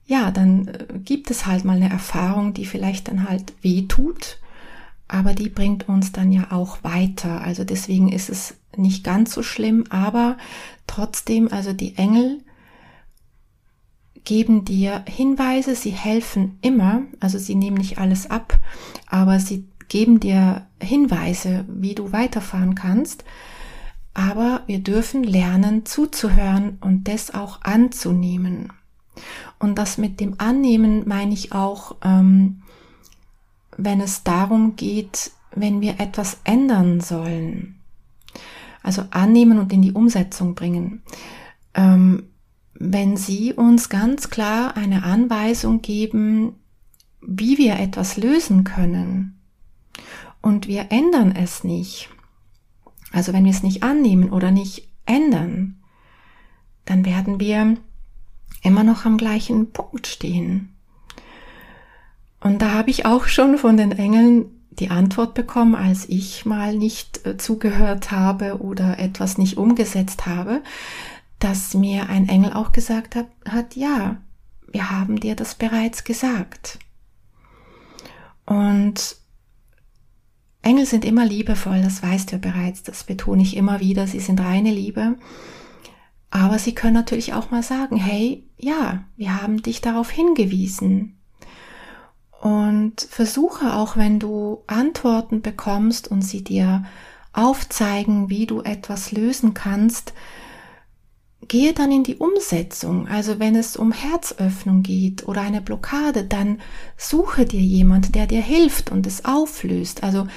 ja, 0.07 0.31
dann 0.31 0.69
äh, 0.69 0.87
gibt 0.99 1.31
es 1.31 1.47
halt 1.47 1.65
mal 1.65 1.77
eine 1.77 1.91
Erfahrung, 1.91 2.55
die 2.55 2.67
vielleicht 2.67 3.09
dann 3.09 3.29
halt 3.29 3.53
weh 3.63 3.83
tut, 3.83 4.39
aber 5.09 5.35
die 5.35 5.49
bringt 5.49 5.89
uns 5.89 6.13
dann 6.13 6.33
ja 6.33 6.51
auch 6.51 6.83
weiter. 6.83 7.41
Also 7.43 7.65
deswegen 7.65 8.11
ist 8.11 8.29
es 8.29 8.55
nicht 8.77 9.05
ganz 9.05 9.33
so 9.33 9.43
schlimm, 9.43 9.85
aber 9.91 10.37
trotzdem, 10.87 11.49
also 11.51 11.73
die 11.73 11.97
Engel 11.97 12.41
geben 14.25 14.65
dir 14.65 15.05
Hinweise, 15.09 15.77
sie 15.77 15.91
helfen 15.91 16.59
immer, 16.61 17.03
also 17.21 17.39
sie 17.39 17.55
nehmen 17.55 17.77
nicht 17.77 17.99
alles 17.99 18.29
ab, 18.29 18.59
aber 19.07 19.39
sie 19.39 19.69
geben 19.89 20.19
dir 20.19 20.67
Hinweise, 20.83 21.65
wie 21.69 21.95
du 21.95 22.13
weiterfahren 22.13 22.75
kannst. 22.75 23.25
Aber 24.15 24.63
wir 24.67 24.81
dürfen 24.81 25.23
lernen 25.23 25.87
zuzuhören 25.87 26.79
und 26.81 27.07
das 27.07 27.35
auch 27.35 27.63
anzunehmen. 27.63 28.73
Und 29.59 29.77
das 29.79 29.99
mit 29.99 30.21
dem 30.21 30.35
Annehmen 30.39 31.07
meine 31.07 31.35
ich 31.35 31.53
auch, 31.53 31.97
ähm, 32.03 32.63
wenn 33.77 34.01
es 34.01 34.23
darum 34.23 34.77
geht, 34.77 35.31
wenn 35.55 35.81
wir 35.81 36.01
etwas 36.01 36.39
ändern 36.45 37.01
sollen. 37.01 37.81
Also 38.83 39.05
annehmen 39.11 39.59
und 39.59 39.73
in 39.73 39.83
die 39.83 39.93
Umsetzung 39.93 40.55
bringen. 40.55 41.03
Ähm, 41.75 42.25
wenn 42.75 43.17
Sie 43.17 43.53
uns 43.53 43.89
ganz 43.89 44.31
klar 44.31 44.77
eine 44.77 45.03
Anweisung 45.03 45.83
geben, 45.83 46.55
wie 47.21 47.59
wir 47.59 47.79
etwas 47.79 48.17
lösen 48.17 48.65
können 48.65 49.41
und 50.41 50.69
wir 50.69 50.93
ändern 50.93 51.35
es 51.35 51.65
nicht, 51.65 52.11
also 53.13 53.33
wenn 53.33 53.45
wir 53.45 53.51
es 53.51 53.63
nicht 53.63 53.83
annehmen 53.83 54.31
oder 54.31 54.51
nicht 54.51 54.89
ändern, 55.07 55.83
dann 56.85 57.05
werden 57.05 57.41
wir 57.41 57.77
immer 58.63 58.85
noch 58.85 59.05
am 59.05 59.17
gleichen 59.17 59.73
Punkt 59.73 60.07
stehen. 60.07 60.76
Und 62.47 62.63
da 62.63 62.75
habe 62.75 62.91
ich 62.91 63.07
auch 63.07 63.25
schon 63.25 63.59
von 63.59 63.77
den 63.77 63.91
Engeln 63.91 64.45
die 64.71 64.91
Antwort 64.91 65.35
bekommen, 65.35 65.75
als 65.75 66.09
ich 66.09 66.47
mal 66.47 66.77
nicht 66.77 67.27
äh, 67.27 67.37
zugehört 67.37 68.13
habe 68.13 68.61
oder 68.61 69.01
etwas 69.01 69.37
nicht 69.37 69.57
umgesetzt 69.57 70.27
habe, 70.27 70.63
dass 71.41 71.75
mir 71.75 72.09
ein 72.09 72.29
Engel 72.29 72.53
auch 72.53 72.71
gesagt 72.71 73.17
hat, 73.17 73.27
hat 73.49 73.75
ja, 73.75 74.19
wir 74.71 74.91
haben 74.93 75.19
dir 75.19 75.35
das 75.35 75.57
bereits 75.57 76.05
gesagt. 76.05 76.79
Und 78.45 79.17
Engel 80.63 80.87
sind 80.87 81.05
immer 81.05 81.27
liebevoll, 81.27 81.83
das 81.83 82.01
weißt 82.01 82.31
du 82.31 82.39
bereits, 82.39 82.85
das 82.85 83.03
betone 83.03 83.43
ich 83.43 83.57
immer 83.57 83.81
wieder, 83.81 84.07
sie 84.07 84.21
sind 84.21 84.41
reine 84.41 84.71
Liebe. 84.71 85.17
Aber 86.31 86.61
sie 86.61 86.77
können 86.77 86.95
natürlich 86.95 87.35
auch 87.35 87.51
mal 87.51 87.65
sagen, 87.65 87.97
hey, 87.97 88.45
ja, 88.57 89.03
wir 89.17 89.43
haben 89.43 89.63
dich 89.63 89.81
darauf 89.81 90.11
hingewiesen. 90.11 91.16
Und 92.47 93.01
versuche 93.01 93.75
auch, 93.75 93.97
wenn 93.97 94.21
du 94.21 94.63
Antworten 94.69 95.43
bekommst 95.43 96.07
und 96.07 96.23
sie 96.23 96.45
dir 96.45 96.85
aufzeigen, 97.33 98.31
wie 98.31 98.47
du 98.47 98.63
etwas 98.63 99.11
lösen 99.11 99.53
kannst, 99.53 100.13
gehe 101.49 101.73
dann 101.73 101.91
in 101.91 102.05
die 102.05 102.15
Umsetzung. 102.15 103.09
Also 103.09 103.41
wenn 103.41 103.57
es 103.57 103.77
um 103.77 103.91
Herzöffnung 103.91 104.85
geht 104.85 105.27
oder 105.27 105.41
eine 105.41 105.61
Blockade, 105.61 106.23
dann 106.23 106.61
suche 106.97 107.47
dir 107.47 107.61
jemand, 107.61 108.15
der 108.15 108.29
dir 108.29 108.43
hilft 108.43 108.93
und 108.93 109.09
es 109.09 109.25
auflöst. 109.25 110.05
Also 110.05 110.29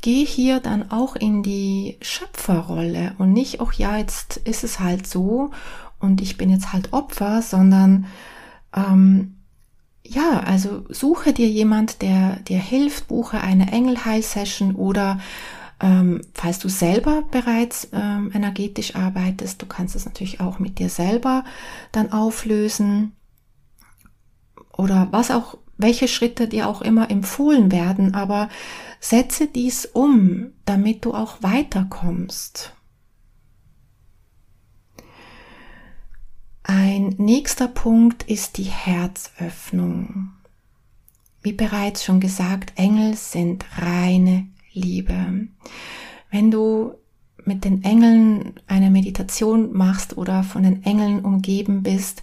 geh 0.00 0.24
hier 0.24 0.60
dann 0.60 0.90
auch 0.90 1.16
in 1.16 1.42
die 1.42 1.98
Schöpferrolle 2.00 3.14
und 3.18 3.34
nicht, 3.34 3.60
auch 3.60 3.74
ja, 3.74 3.98
jetzt 3.98 4.38
ist 4.38 4.64
es 4.64 4.80
halt 4.80 5.06
so 5.06 5.50
und 6.00 6.22
ich 6.22 6.38
bin 6.38 6.48
jetzt 6.48 6.72
halt 6.72 6.94
Opfer, 6.94 7.42
sondern 7.42 8.06
ähm, 8.74 9.34
ja, 10.08 10.40
also 10.40 10.84
suche 10.88 11.32
dir 11.32 11.48
jemand, 11.48 12.02
der 12.02 12.36
dir 12.40 12.58
hilft, 12.58 13.08
buche 13.08 13.40
eine 13.40 13.70
Engelheil-Session 13.72 14.74
oder 14.74 15.20
ähm, 15.80 16.22
falls 16.34 16.58
du 16.58 16.68
selber 16.68 17.22
bereits 17.30 17.88
ähm, 17.92 18.32
energetisch 18.34 18.96
arbeitest, 18.96 19.60
du 19.60 19.66
kannst 19.66 19.94
es 19.94 20.06
natürlich 20.06 20.40
auch 20.40 20.58
mit 20.58 20.78
dir 20.78 20.88
selber 20.88 21.44
dann 21.92 22.10
auflösen. 22.10 23.12
Oder 24.76 25.08
was 25.10 25.30
auch, 25.30 25.58
welche 25.76 26.08
Schritte 26.08 26.48
dir 26.48 26.68
auch 26.68 26.80
immer 26.82 27.10
empfohlen 27.10 27.70
werden, 27.70 28.14
aber 28.14 28.48
Setze 29.00 29.46
dies 29.46 29.86
um, 29.86 30.52
damit 30.64 31.04
du 31.04 31.14
auch 31.14 31.42
weiterkommst. 31.42 32.72
Ein 36.70 37.14
nächster 37.16 37.66
Punkt 37.66 38.24
ist 38.24 38.58
die 38.58 38.64
Herzöffnung. 38.64 40.32
Wie 41.40 41.54
bereits 41.54 42.04
schon 42.04 42.20
gesagt, 42.20 42.74
Engel 42.76 43.14
sind 43.14 43.64
reine 43.78 44.48
Liebe. 44.74 45.48
Wenn 46.30 46.50
du 46.50 46.92
mit 47.42 47.64
den 47.64 47.84
Engeln 47.84 48.60
eine 48.66 48.90
Meditation 48.90 49.72
machst 49.72 50.18
oder 50.18 50.42
von 50.42 50.62
den 50.62 50.84
Engeln 50.84 51.24
umgeben 51.24 51.82
bist, 51.82 52.22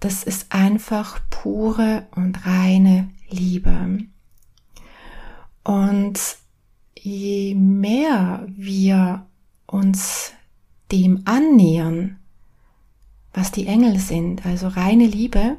das 0.00 0.24
ist 0.24 0.52
einfach 0.52 1.20
pure 1.30 2.08
und 2.16 2.44
reine 2.44 3.08
Liebe. 3.30 4.00
Und 5.62 6.18
je 6.98 7.54
mehr 7.54 8.48
wir 8.48 9.26
uns 9.68 10.32
dem 10.90 11.22
annähern, 11.24 12.18
was 13.32 13.52
die 13.52 13.66
Engel 13.66 13.98
sind, 13.98 14.44
also 14.46 14.68
reine 14.68 15.06
Liebe, 15.06 15.56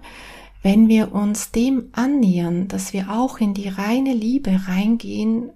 wenn 0.61 0.87
wir 0.87 1.13
uns 1.13 1.51
dem 1.51 1.89
annähern, 1.93 2.67
dass 2.67 2.91
wir 2.93 3.11
auch 3.11 3.39
in 3.39 3.53
die 3.53 3.69
reine 3.69 4.13
Liebe 4.13 4.59
reingehen, 4.67 5.51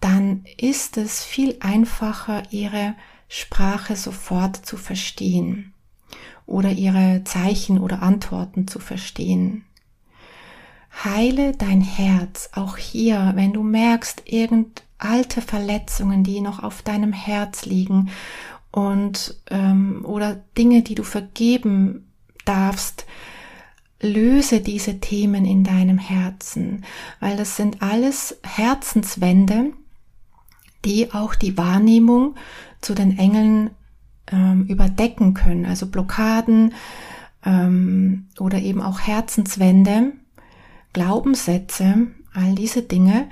dann 0.00 0.44
ist 0.56 0.96
es 0.96 1.22
viel 1.22 1.56
einfacher, 1.60 2.42
ihre 2.50 2.94
Sprache 3.28 3.96
sofort 3.96 4.56
zu 4.56 4.76
verstehen. 4.76 5.74
oder 6.50 6.72
ihre 6.72 7.22
Zeichen 7.24 7.78
oder 7.78 8.02
Antworten 8.02 8.66
zu 8.66 8.80
verstehen. 8.80 9.64
Heile 11.04 11.52
dein 11.52 11.80
Herz, 11.80 12.50
auch 12.54 12.76
hier, 12.76 13.32
wenn 13.36 13.52
du 13.52 13.62
merkst, 13.62 14.24
irgend 14.26 14.82
alte 14.98 15.40
Verletzungen, 15.40 16.24
die 16.24 16.40
noch 16.40 16.62
auf 16.62 16.82
deinem 16.82 17.12
Herz 17.12 17.64
liegen 17.64 18.10
und 18.72 19.40
ähm, 19.50 20.04
oder 20.04 20.42
Dinge, 20.56 20.82
die 20.82 20.94
du 20.94 21.02
vergeben 21.02 22.10
darfst, 22.44 23.06
löse 24.00 24.60
diese 24.60 25.00
Themen 25.00 25.44
in 25.44 25.64
deinem 25.64 25.98
Herzen, 25.98 26.84
weil 27.20 27.36
das 27.36 27.56
sind 27.56 27.82
alles 27.82 28.38
Herzenswände, 28.42 29.72
die 30.84 31.12
auch 31.12 31.34
die 31.34 31.58
Wahrnehmung 31.58 32.36
zu 32.80 32.94
den 32.94 33.18
Engeln 33.18 33.70
ähm, 34.32 34.64
überdecken 34.66 35.34
können, 35.34 35.66
also 35.66 35.86
Blockaden 35.86 36.72
ähm, 37.44 38.28
oder 38.38 38.58
eben 38.58 38.80
auch 38.80 39.00
Herzenswände, 39.00 40.12
Glaubenssätze, 40.92 42.06
all 42.32 42.54
diese 42.54 42.82
Dinge 42.82 43.28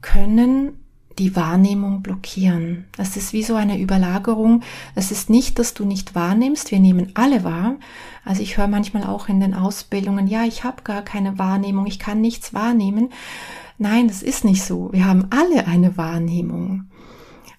können 0.00 0.83
die 1.18 1.36
Wahrnehmung 1.36 2.02
blockieren. 2.02 2.84
Das 2.96 3.16
ist 3.16 3.32
wie 3.32 3.42
so 3.42 3.54
eine 3.54 3.80
Überlagerung. 3.80 4.62
Es 4.94 5.10
ist 5.10 5.30
nicht, 5.30 5.58
dass 5.58 5.74
du 5.74 5.84
nicht 5.84 6.14
wahrnimmst. 6.14 6.70
Wir 6.70 6.80
nehmen 6.80 7.12
alle 7.14 7.44
wahr. 7.44 7.76
Also 8.24 8.42
ich 8.42 8.56
höre 8.56 8.68
manchmal 8.68 9.04
auch 9.04 9.28
in 9.28 9.40
den 9.40 9.54
Ausbildungen, 9.54 10.26
ja, 10.26 10.44
ich 10.44 10.64
habe 10.64 10.82
gar 10.82 11.02
keine 11.02 11.38
Wahrnehmung, 11.38 11.86
ich 11.86 11.98
kann 11.98 12.20
nichts 12.20 12.54
wahrnehmen. 12.54 13.10
Nein, 13.78 14.08
das 14.08 14.22
ist 14.22 14.44
nicht 14.44 14.62
so. 14.62 14.90
Wir 14.92 15.04
haben 15.04 15.26
alle 15.30 15.66
eine 15.66 15.96
Wahrnehmung. 15.96 16.90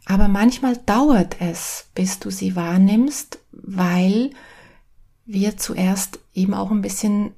Aber 0.05 0.27
manchmal 0.27 0.77
dauert 0.77 1.37
es, 1.39 1.89
bis 1.95 2.19
du 2.19 2.29
sie 2.29 2.55
wahrnimmst, 2.55 3.39
weil 3.51 4.31
wir 5.25 5.57
zuerst 5.57 6.19
eben 6.33 6.53
auch 6.53 6.71
ein 6.71 6.81
bisschen 6.81 7.31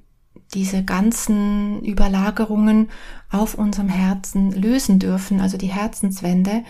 diese 0.54 0.84
ganzen 0.84 1.82
Überlagerungen 1.82 2.88
auf 3.30 3.54
unserem 3.54 3.88
Herzen 3.88 4.52
lösen 4.52 4.98
dürfen, 4.98 5.40
also 5.40 5.58
die 5.58 5.72
Herzenswände, 5.72 6.64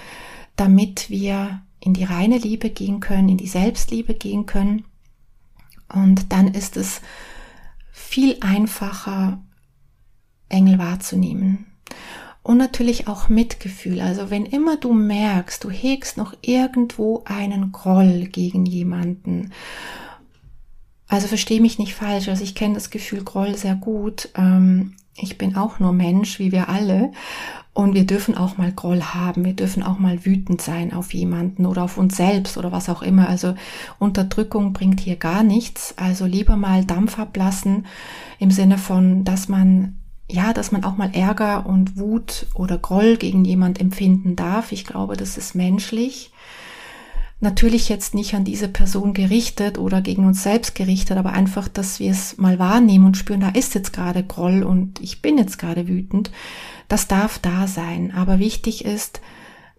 damit 0.57 1.09
wir 1.11 1.63
in 1.81 1.95
die 1.95 2.05
reine 2.05 2.39
Liebe 2.39 2.71
gehen 2.71 3.01
können, 3.01 3.29
in 3.29 3.37
die 3.37 3.47
Selbstliebe 3.47 4.15
gehen 4.15 4.47
können. 4.47 4.85
Und 5.93 6.33
dann 6.33 6.49
ist 6.49 6.77
es 6.77 7.01
viel 7.93 8.37
einfacher, 8.41 9.41
Engel 10.49 10.79
wahrzunehmen. 10.79 11.67
Und 12.43 12.57
natürlich 12.57 13.07
auch 13.07 13.29
Mitgefühl. 13.29 14.01
Also 14.01 14.31
wenn 14.31 14.47
immer 14.47 14.77
du 14.77 14.95
merkst, 14.95 15.63
du 15.63 15.71
hegst 15.71 16.17
noch 16.17 16.35
irgendwo 16.41 17.23
einen 17.27 17.73
Groll 17.73 18.27
gegen 18.27 18.65
jemanden 18.67 19.53
also 21.09 21.27
verstehe 21.27 21.61
mich 21.61 21.79
nicht 21.79 21.95
falsch, 21.95 22.29
also 22.29 22.45
ich 22.45 22.55
kenne 22.55 22.75
das 22.75 22.91
Gefühl 22.91 23.25
Groll 23.25 23.57
sehr 23.57 23.75
gut. 23.75 24.29
Ähm, 24.37 24.95
ich 25.21 25.39
bin 25.39 25.57
auch 25.57 25.79
nur 25.79 25.93
Mensch, 25.93 26.39
wie 26.39 26.53
wir 26.53 26.69
alle. 26.69 27.13
Und 27.75 27.95
wir 27.95 28.07
dürfen 28.07 28.37
auch 28.37 28.57
mal 28.59 28.73
Groll 28.73 29.03
haben. 29.03 29.45
Wir 29.45 29.53
dürfen 29.53 29.85
auch 29.85 29.99
mal 29.99 30.25
wütend 30.25 30.61
sein 30.61 30.93
auf 30.93 31.15
jemanden 31.15 31.65
oder 31.65 31.85
auf 31.85 31.97
uns 31.97 32.17
selbst 32.17 32.59
oder 32.59 32.73
was 32.73 32.89
auch 32.89 33.03
immer. 33.03 33.29
Also 33.29 33.55
Unterdrückung 34.01 34.73
bringt 34.73 35.01
hier 35.01 35.17
gar 35.17 35.45
nichts. 35.45 35.95
Also 35.97 36.27
lieber 36.27 36.57
mal 36.57 36.85
Dampf 36.85 37.19
ablassen 37.19 37.87
im 38.41 38.51
Sinne 38.51 38.79
von, 38.79 39.25
dass 39.25 39.49
man 39.49 39.95
ja, 40.31 40.53
dass 40.53 40.73
man 40.73 40.85
auch 40.85 40.97
mal 40.97 41.11
Ärger 41.15 41.67
und 41.67 41.97
Wut 41.97 42.47
oder 42.55 42.77
Groll 42.77 43.17
gegen 43.17 43.45
jemand 43.45 43.81
empfinden 43.81 44.37
darf. 44.37 44.73
Ich 44.73 44.85
glaube, 44.85 45.17
das 45.17 45.39
ist 45.39 45.55
menschlich. 45.55 46.33
Natürlich 47.41 47.89
jetzt 47.89 48.15
nicht 48.15 48.35
an 48.35 48.45
diese 48.45 48.69
Person 48.69 49.15
gerichtet 49.15 49.79
oder 49.79 50.01
gegen 50.01 50.27
uns 50.27 50.43
selbst 50.43 50.75
gerichtet, 50.75 51.17
aber 51.17 51.33
einfach, 51.33 51.69
dass 51.69 52.01
wir 52.01 52.11
es 52.11 52.37
mal 52.37 52.59
wahrnehmen 52.59 53.07
und 53.07 53.17
spüren, 53.17 53.41
da 53.41 53.51
ist 53.51 53.75
jetzt 53.75 53.93
gerade 53.93 54.25
Groll 54.25 54.65
und 54.65 55.01
ich 55.01 55.23
bin 55.23 55.39
jetzt 55.39 55.57
gerade 55.59 55.87
wütend. 55.87 56.33
Das 56.89 57.07
darf 57.07 57.39
da 57.39 57.69
sein. 57.69 58.13
Aber 58.13 58.41
wichtig 58.41 58.85
ist, 58.85 59.21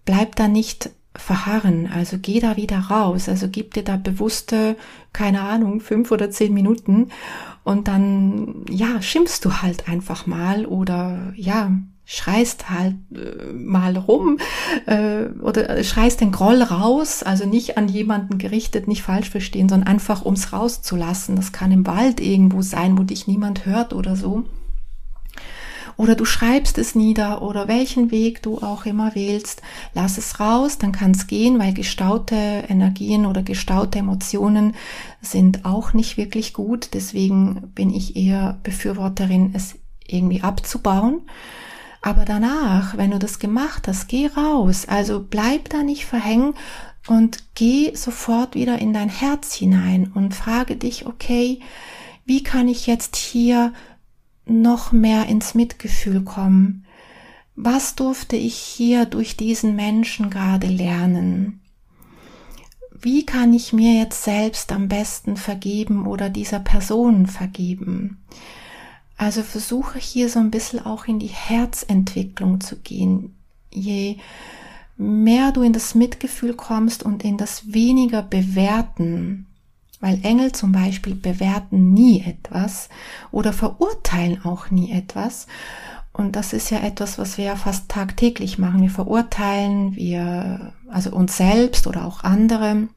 bleib 0.05 0.37
da 0.37 0.47
nicht 0.47 0.91
verharren. 1.15 1.89
Also 1.93 2.17
geh 2.21 2.39
da 2.39 2.55
wieder 2.55 2.79
raus. 2.79 3.27
Also 3.27 3.49
gib 3.49 3.73
dir 3.73 3.83
da 3.83 3.97
bewusste, 3.97 4.77
keine 5.11 5.41
Ahnung, 5.41 5.81
fünf 5.81 6.11
oder 6.11 6.31
zehn 6.31 6.53
Minuten 6.53 7.09
und 7.63 7.87
dann, 7.87 8.65
ja, 8.69 9.01
schimpfst 9.01 9.41
du 9.43 9.61
halt 9.61 9.89
einfach 9.89 10.25
mal 10.25 10.65
oder 10.65 11.33
ja, 11.35 11.71
schreist 12.11 12.71
halt 12.71 12.95
äh, 13.13 13.53
mal 13.53 13.95
rum 13.95 14.39
äh, 14.87 15.25
oder 15.43 15.83
schreist 15.83 16.21
den 16.21 16.31
Groll 16.31 16.63
raus, 16.63 17.21
also 17.21 17.45
nicht 17.45 17.77
an 17.77 17.87
jemanden 17.87 18.39
gerichtet, 18.39 18.87
nicht 18.87 19.03
falsch 19.03 19.29
verstehen, 19.29 19.69
sondern 19.69 19.87
einfach 19.87 20.25
ums 20.25 20.51
rauszulassen. 20.51 21.35
Das 21.35 21.51
kann 21.51 21.71
im 21.71 21.85
Wald 21.85 22.19
irgendwo 22.19 22.63
sein, 22.63 22.97
wo 22.97 23.03
dich 23.03 23.27
niemand 23.27 23.67
hört 23.67 23.93
oder 23.93 24.15
so. 24.15 24.45
Oder 25.97 26.15
du 26.15 26.25
schreibst 26.25 26.79
es 26.79 26.95
nieder 26.95 27.43
oder 27.43 27.67
welchen 27.67 28.09
Weg 28.09 28.41
du 28.41 28.57
auch 28.57 28.85
immer 28.85 29.13
wählst, 29.13 29.61
lass 29.93 30.17
es 30.17 30.39
raus, 30.39 30.79
dann 30.79 30.91
kann 30.91 31.11
es 31.11 31.27
gehen, 31.27 31.59
weil 31.59 31.75
gestaute 31.75 32.63
Energien 32.69 33.27
oder 33.27 33.43
gestaute 33.43 33.99
Emotionen 33.99 34.73
sind 35.21 35.63
auch 35.63 35.93
nicht 35.93 36.17
wirklich 36.17 36.53
gut. 36.53 36.89
Deswegen 36.95 37.69
bin 37.75 37.93
ich 37.93 38.15
eher 38.15 38.57
Befürworterin, 38.63 39.51
es 39.53 39.75
irgendwie 40.07 40.41
abzubauen 40.41 41.21
aber 42.01 42.25
danach, 42.25 42.97
wenn 42.97 43.11
du 43.11 43.19
das 43.19 43.39
gemacht 43.39 43.87
hast, 43.87 44.07
geh 44.07 44.27
raus. 44.27 44.85
Also 44.87 45.25
bleib 45.27 45.69
da 45.69 45.83
nicht 45.83 46.05
verhängen 46.05 46.53
und 47.07 47.43
geh 47.55 47.93
sofort 47.95 48.55
wieder 48.55 48.79
in 48.79 48.93
dein 48.93 49.09
Herz 49.09 49.53
hinein 49.53 50.11
und 50.13 50.33
frage 50.33 50.75
dich, 50.75 51.05
okay, 51.05 51.59
wie 52.25 52.43
kann 52.43 52.67
ich 52.67 52.87
jetzt 52.87 53.15
hier 53.15 53.73
noch 54.45 54.91
mehr 54.91 55.27
ins 55.27 55.55
Mitgefühl 55.55 56.23
kommen? 56.23 56.85
Was 57.55 57.95
durfte 57.95 58.35
ich 58.35 58.55
hier 58.55 59.05
durch 59.05 59.35
diesen 59.35 59.75
Menschen 59.75 60.29
gerade 60.29 60.67
lernen? 60.67 61.61
Wie 63.01 63.25
kann 63.25 63.53
ich 63.53 63.73
mir 63.73 63.99
jetzt 63.99 64.23
selbst 64.23 64.71
am 64.71 64.87
besten 64.87 65.37
vergeben 65.37 66.05
oder 66.07 66.29
dieser 66.29 66.59
Person 66.59 67.27
vergeben? 67.27 68.23
Also 69.19 69.43
versuche 69.43 69.99
hier 69.99 70.29
so 70.29 70.39
ein 70.39 70.49
bisschen 70.49 70.85
auch 70.85 71.05
in 71.05 71.19
die 71.19 71.27
Herzentwicklung 71.27 72.61
zu 72.61 72.77
gehen. 72.77 73.35
Je 73.69 74.15
mehr 74.95 75.51
du 75.51 75.61
in 75.61 75.73
das 75.73 75.93
Mitgefühl 75.93 76.53
kommst 76.53 77.03
und 77.03 77.25
in 77.25 77.35
das 77.35 77.73
weniger 77.73 78.23
bewerten, 78.23 79.45
weil 79.99 80.23
Engel 80.23 80.53
zum 80.53 80.71
Beispiel 80.71 81.15
bewerten 81.15 81.93
nie 81.93 82.21
etwas 82.21 82.87
oder 83.29 83.51
verurteilen 83.51 84.45
auch 84.45 84.71
nie 84.71 84.93
etwas. 84.93 85.47
Und 86.13 86.37
das 86.37 86.53
ist 86.53 86.69
ja 86.69 86.79
etwas, 86.79 87.17
was 87.17 87.37
wir 87.37 87.43
ja 87.43 87.55
fast 87.57 87.89
tagtäglich 87.89 88.57
machen. 88.57 88.81
Wir 88.81 88.89
verurteilen, 88.89 89.97
wir, 89.97 90.71
also 90.87 91.11
uns 91.11 91.35
selbst 91.35 91.87
oder 91.87 92.05
auch 92.05 92.23
andere 92.23 92.87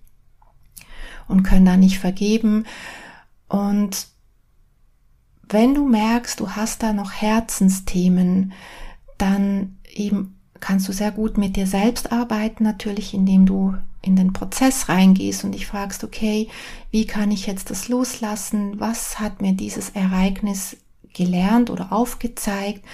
und 1.27 1.43
können 1.43 1.67
da 1.67 1.77
nicht 1.77 1.99
vergeben. 1.99 2.65
Und 3.49 4.12
wenn 5.53 5.75
du 5.75 5.87
merkst, 5.87 6.41
du 6.41 6.51
hast 6.51 6.83
da 6.83 6.93
noch 6.93 7.12
Herzensthemen, 7.12 8.53
dann 9.19 9.77
eben 9.93 10.37
kannst 10.61 10.88
du 10.88 10.93
sehr 10.93 11.11
gut 11.11 11.38
mit 11.38 11.57
dir 11.57 11.67
selbst 11.67 12.12
arbeiten, 12.12 12.65
natürlich, 12.65 13.15
indem 13.15 13.47
du 13.47 13.75
in 14.01 14.17
den 14.17 14.33
Prozess 14.33 14.88
reingehst 14.88 15.45
und 15.45 15.53
dich 15.53 15.67
fragst, 15.67 16.05
okay, 16.05 16.49
wie 16.91 17.07
kann 17.07 17.31
ich 17.31 17.47
jetzt 17.47 17.71
das 17.71 17.88
loslassen? 17.88 18.81
Was 18.81 19.21
hat 19.21 19.41
mir 19.41 19.53
dieses 19.53 19.91
Ereignis 19.91 20.77
gelernt 21.15 21.71
oder 21.71 21.93
aufgezeigt? 21.93 22.85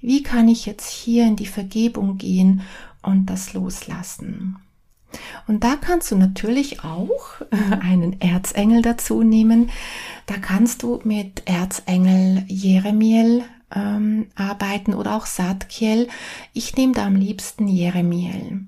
Wie 0.00 0.22
kann 0.22 0.48
ich 0.48 0.66
jetzt 0.66 0.90
hier 0.90 1.26
in 1.26 1.36
die 1.36 1.46
Vergebung 1.46 2.18
gehen 2.18 2.62
und 3.02 3.26
das 3.26 3.52
loslassen? 3.52 4.56
Und 5.46 5.64
da 5.64 5.76
kannst 5.76 6.10
du 6.10 6.16
natürlich 6.16 6.84
auch 6.84 7.40
einen 7.80 8.20
Erzengel 8.20 8.82
dazu 8.82 9.22
nehmen. 9.22 9.70
Da 10.26 10.34
kannst 10.34 10.82
du 10.82 11.00
mit 11.04 11.42
Erzengel 11.46 12.44
Jeremiel 12.48 13.44
ähm, 13.74 14.26
arbeiten 14.34 14.94
oder 14.94 15.16
auch 15.16 15.26
Satkiel. 15.26 16.08
Ich 16.52 16.76
nehme 16.76 16.92
da 16.92 17.06
am 17.06 17.16
liebsten 17.16 17.68
Jeremiel. 17.68 18.66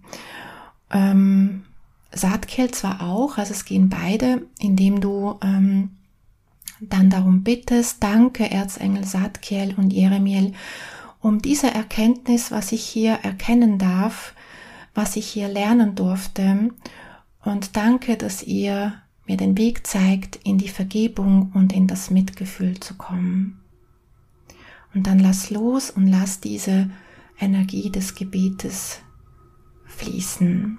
Ähm, 0.90 1.64
Satkiel 2.12 2.70
zwar 2.70 3.02
auch, 3.02 3.38
also 3.38 3.52
es 3.52 3.64
gehen 3.64 3.88
beide, 3.88 4.42
indem 4.58 5.00
du 5.00 5.38
ähm, 5.42 5.90
dann 6.80 7.10
darum 7.10 7.42
bittest, 7.42 8.02
danke 8.02 8.50
Erzengel 8.50 9.04
Satkiel 9.04 9.74
und 9.76 9.92
Jeremiel, 9.92 10.52
um 11.20 11.40
diese 11.40 11.72
Erkenntnis, 11.72 12.50
was 12.50 12.72
ich 12.72 12.84
hier 12.84 13.14
erkennen 13.22 13.78
darf, 13.78 14.34
was 14.96 15.14
ich 15.16 15.26
hier 15.28 15.48
lernen 15.48 15.94
durfte. 15.94 16.70
Und 17.44 17.76
danke, 17.76 18.16
dass 18.16 18.42
ihr 18.42 18.94
mir 19.26 19.36
den 19.36 19.56
Weg 19.58 19.86
zeigt, 19.86 20.36
in 20.44 20.58
die 20.58 20.68
Vergebung 20.68 21.52
und 21.54 21.72
in 21.72 21.86
das 21.86 22.10
Mitgefühl 22.10 22.80
zu 22.80 22.94
kommen. 22.94 23.60
Und 24.94 25.06
dann 25.06 25.18
lass 25.18 25.50
los 25.50 25.90
und 25.90 26.06
lass 26.06 26.40
diese 26.40 26.90
Energie 27.38 27.90
des 27.90 28.14
Gebetes 28.14 29.00
fließen. 29.84 30.78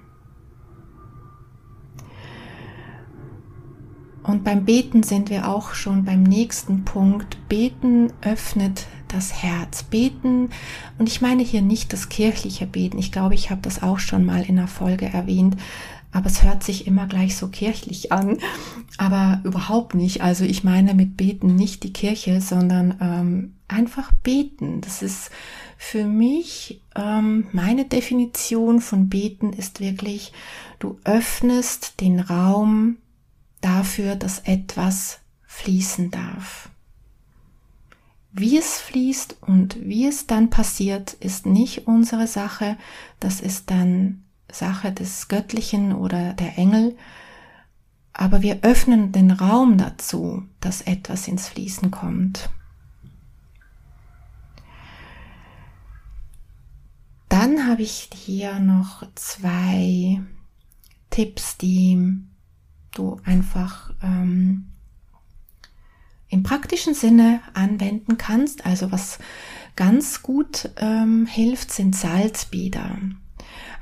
Und 4.24 4.44
beim 4.44 4.64
Beten 4.64 5.04
sind 5.04 5.30
wir 5.30 5.48
auch 5.48 5.72
schon 5.72 6.04
beim 6.04 6.22
nächsten 6.22 6.84
Punkt. 6.84 7.48
Beten 7.48 8.12
öffnet 8.20 8.86
das 9.12 9.42
Herz. 9.42 9.82
Beten, 9.82 10.50
und 10.98 11.08
ich 11.08 11.20
meine 11.20 11.42
hier 11.42 11.62
nicht 11.62 11.92
das 11.92 12.08
kirchliche 12.08 12.66
Beten. 12.66 12.98
Ich 12.98 13.12
glaube, 13.12 13.34
ich 13.34 13.50
habe 13.50 13.60
das 13.62 13.82
auch 13.82 13.98
schon 13.98 14.24
mal 14.24 14.42
in 14.42 14.58
einer 14.58 14.68
Folge 14.68 15.06
erwähnt. 15.06 15.56
Aber 16.10 16.26
es 16.26 16.42
hört 16.42 16.64
sich 16.64 16.86
immer 16.86 17.06
gleich 17.06 17.36
so 17.36 17.48
kirchlich 17.48 18.12
an, 18.12 18.38
aber 18.96 19.42
überhaupt 19.44 19.94
nicht. 19.94 20.22
Also 20.22 20.44
ich 20.44 20.64
meine 20.64 20.94
mit 20.94 21.18
Beten 21.18 21.54
nicht 21.54 21.82
die 21.82 21.92
Kirche, 21.92 22.40
sondern 22.40 22.96
ähm, 23.00 23.54
einfach 23.68 24.12
beten. 24.22 24.80
Das 24.80 25.02
ist 25.02 25.30
für 25.76 26.04
mich 26.04 26.80
ähm, 26.96 27.46
meine 27.52 27.84
Definition 27.84 28.80
von 28.80 29.08
Beten 29.08 29.52
ist 29.52 29.80
wirklich, 29.80 30.32
du 30.78 30.98
öffnest 31.04 32.00
den 32.00 32.20
Raum 32.20 32.96
dafür, 33.60 34.16
dass 34.16 34.40
etwas 34.40 35.20
fließen 35.46 36.10
darf. 36.10 36.70
Wie 38.30 38.58
es 38.58 38.78
fließt 38.78 39.38
und 39.42 39.80
wie 39.80 40.06
es 40.06 40.26
dann 40.26 40.50
passiert, 40.50 41.14
ist 41.14 41.46
nicht 41.46 41.86
unsere 41.86 42.26
Sache. 42.26 42.76
Das 43.20 43.40
ist 43.40 43.70
dann 43.70 44.24
Sache 44.50 44.92
des 44.92 45.28
Göttlichen 45.28 45.92
oder 45.92 46.34
der 46.34 46.58
Engel. 46.58 46.96
Aber 48.12 48.42
wir 48.42 48.60
öffnen 48.62 49.12
den 49.12 49.30
Raum 49.30 49.78
dazu, 49.78 50.44
dass 50.60 50.82
etwas 50.82 51.28
ins 51.28 51.48
Fließen 51.48 51.90
kommt. 51.90 52.50
Dann 57.28 57.66
habe 57.66 57.82
ich 57.82 58.10
hier 58.12 58.58
noch 58.58 59.04
zwei 59.14 60.20
Tipps, 61.10 61.56
die 61.56 62.18
du 62.92 63.20
einfach 63.24 63.92
ähm, 64.02 64.72
im 66.28 66.42
praktischen 66.42 66.94
Sinne 66.94 67.40
anwenden 67.54 68.18
kannst. 68.18 68.66
Also 68.66 68.92
was 68.92 69.18
ganz 69.76 70.22
gut 70.22 70.70
ähm, 70.76 71.26
hilft, 71.26 71.72
sind 71.72 71.94
Salzbäder. 71.96 72.98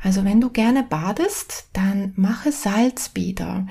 Also 0.02 0.24
wenn 0.24 0.40
du 0.40 0.50
gerne 0.50 0.82
badest, 0.82 1.68
dann 1.72 2.12
mache 2.16 2.52
Salzbäder. 2.52 3.66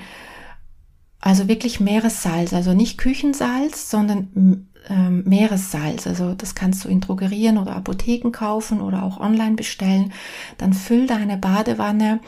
Also 1.19 1.47
wirklich 1.47 1.79
Meeressalz, 1.79 2.53
also 2.53 2.73
nicht 2.73 2.97
Küchensalz, 2.97 3.89
sondern 3.89 4.67
ähm, 4.89 5.23
Meeressalz. 5.25 6.07
Also 6.07 6.33
das 6.33 6.55
kannst 6.55 6.83
du 6.85 6.89
in 6.89 7.01
Drogerien 7.01 7.57
oder 7.57 7.75
Apotheken 7.75 8.31
kaufen 8.31 8.81
oder 8.81 9.03
auch 9.03 9.19
online 9.19 9.55
bestellen. 9.55 10.13
Dann 10.57 10.73
füll 10.73 11.07
deine 11.07 11.37
Badewanne 11.37 12.19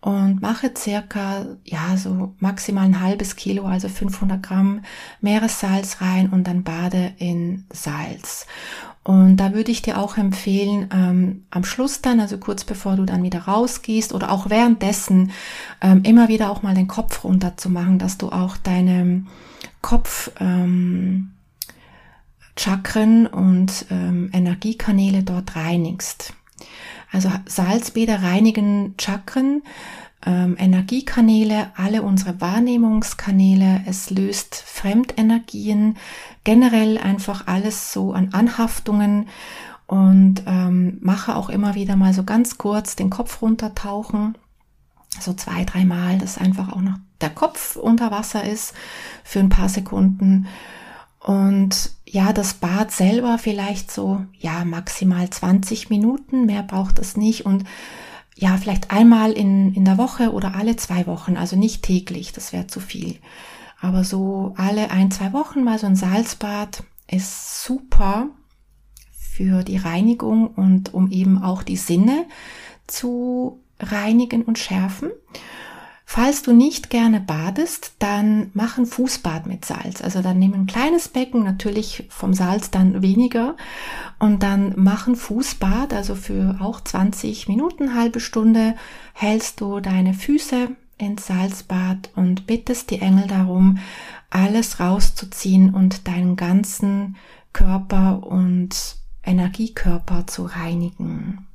und 0.00 0.42
mache 0.42 0.72
circa, 0.76 1.46
ja, 1.64 1.96
so 1.96 2.34
maximal 2.38 2.84
ein 2.84 3.00
halbes 3.00 3.36
Kilo, 3.36 3.66
also 3.66 3.88
500 3.88 4.42
Gramm 4.42 4.82
Meeressalz 5.20 6.00
rein 6.00 6.28
und 6.30 6.48
dann 6.48 6.64
bade 6.64 7.12
in 7.18 7.64
Salz. 7.72 8.46
Und 9.04 9.38
da 9.38 9.52
würde 9.52 9.72
ich 9.72 9.82
dir 9.82 9.98
auch 9.98 10.16
empfehlen, 10.16 10.88
ähm, 10.92 11.44
am 11.50 11.64
Schluss 11.64 12.02
dann, 12.02 12.20
also 12.20 12.38
kurz 12.38 12.64
bevor 12.64 12.94
du 12.96 13.04
dann 13.04 13.22
wieder 13.24 13.40
rausgehst 13.40 14.12
oder 14.12 14.30
auch 14.30 14.48
währenddessen, 14.48 15.32
ähm, 15.80 16.02
immer 16.04 16.28
wieder 16.28 16.50
auch 16.50 16.62
mal 16.62 16.74
den 16.74 16.86
Kopf 16.86 17.24
runter 17.24 17.56
zu 17.56 17.68
machen, 17.68 17.98
dass 17.98 18.16
du 18.16 18.28
auch 18.28 18.56
deine 18.56 19.24
Kopf, 19.80 20.30
ähm, 20.38 21.32
Chakren 22.56 23.26
und 23.26 23.86
ähm, 23.90 24.30
Energiekanäle 24.32 25.22
dort 25.22 25.56
reinigst. 25.56 26.34
Also 27.10 27.30
Salzbäder 27.46 28.22
reinigen 28.22 28.94
Chakren, 28.98 29.62
ähm, 30.24 30.56
Energiekanäle, 30.58 31.72
alle 31.76 32.02
unsere 32.02 32.40
Wahrnehmungskanäle. 32.40 33.82
Es 33.86 34.10
löst 34.10 34.54
Fremdenergien, 34.54 35.96
generell 36.44 36.98
einfach 36.98 37.46
alles 37.46 37.92
so 37.92 38.12
an 38.12 38.30
Anhaftungen 38.32 39.28
und 39.86 40.42
ähm, 40.46 40.98
mache 41.00 41.36
auch 41.36 41.50
immer 41.50 41.74
wieder 41.74 41.96
mal 41.96 42.14
so 42.14 42.24
ganz 42.24 42.56
kurz 42.56 42.96
den 42.96 43.10
Kopf 43.10 43.42
runtertauchen. 43.42 44.38
So 45.20 45.34
zwei, 45.34 45.64
dreimal, 45.64 46.18
dass 46.18 46.38
einfach 46.38 46.72
auch 46.72 46.80
noch 46.80 46.96
der 47.20 47.30
Kopf 47.30 47.76
unter 47.76 48.10
Wasser 48.10 48.44
ist 48.44 48.72
für 49.24 49.40
ein 49.40 49.50
paar 49.50 49.68
Sekunden. 49.68 50.46
Und 51.20 51.90
ja, 52.12 52.34
das 52.34 52.52
Bad 52.52 52.92
selber 52.92 53.38
vielleicht 53.38 53.90
so, 53.90 54.26
ja, 54.38 54.66
maximal 54.66 55.30
20 55.30 55.88
Minuten, 55.88 56.44
mehr 56.44 56.62
braucht 56.62 56.98
es 56.98 57.16
nicht 57.16 57.46
und 57.46 57.64
ja, 58.36 58.58
vielleicht 58.58 58.90
einmal 58.90 59.32
in, 59.32 59.72
in 59.72 59.86
der 59.86 59.96
Woche 59.96 60.32
oder 60.32 60.54
alle 60.54 60.76
zwei 60.76 61.06
Wochen, 61.06 61.38
also 61.38 61.56
nicht 61.56 61.82
täglich, 61.82 62.32
das 62.32 62.52
wäre 62.52 62.66
zu 62.66 62.80
viel. 62.80 63.16
Aber 63.80 64.04
so 64.04 64.52
alle 64.58 64.90
ein, 64.90 65.10
zwei 65.10 65.32
Wochen 65.32 65.64
mal 65.64 65.78
so 65.78 65.86
ein 65.86 65.96
Salzbad 65.96 66.84
ist 67.10 67.64
super 67.64 68.28
für 69.14 69.62
die 69.62 69.78
Reinigung 69.78 70.48
und 70.48 70.92
um 70.92 71.10
eben 71.10 71.42
auch 71.42 71.62
die 71.62 71.78
Sinne 71.78 72.26
zu 72.86 73.62
reinigen 73.80 74.42
und 74.42 74.58
schärfen. 74.58 75.10
Falls 76.14 76.42
du 76.42 76.52
nicht 76.52 76.90
gerne 76.90 77.20
badest, 77.20 77.94
dann 77.98 78.50
mach 78.52 78.76
ein 78.76 78.84
Fußbad 78.84 79.46
mit 79.46 79.64
Salz. 79.64 80.02
Also 80.02 80.20
dann 80.20 80.38
nimm 80.38 80.52
ein 80.52 80.66
kleines 80.66 81.08
Becken, 81.08 81.42
natürlich 81.42 82.04
vom 82.10 82.34
Salz 82.34 82.70
dann 82.70 83.00
weniger. 83.00 83.56
Und 84.18 84.42
dann 84.42 84.74
mach 84.76 85.06
ein 85.06 85.16
Fußbad, 85.16 85.94
also 85.94 86.14
für 86.14 86.58
auch 86.60 86.82
20 86.82 87.48
Minuten, 87.48 87.94
halbe 87.94 88.20
Stunde 88.20 88.74
hältst 89.14 89.62
du 89.62 89.80
deine 89.80 90.12
Füße 90.12 90.76
ins 90.98 91.28
Salzbad 91.28 92.10
und 92.14 92.46
bittest 92.46 92.90
die 92.90 92.98
Engel 92.98 93.26
darum, 93.26 93.78
alles 94.28 94.80
rauszuziehen 94.80 95.72
und 95.74 96.06
deinen 96.08 96.36
ganzen 96.36 97.16
Körper 97.54 98.22
und 98.26 98.96
Energiekörper 99.24 100.26
zu 100.26 100.44
reinigen. 100.44 101.46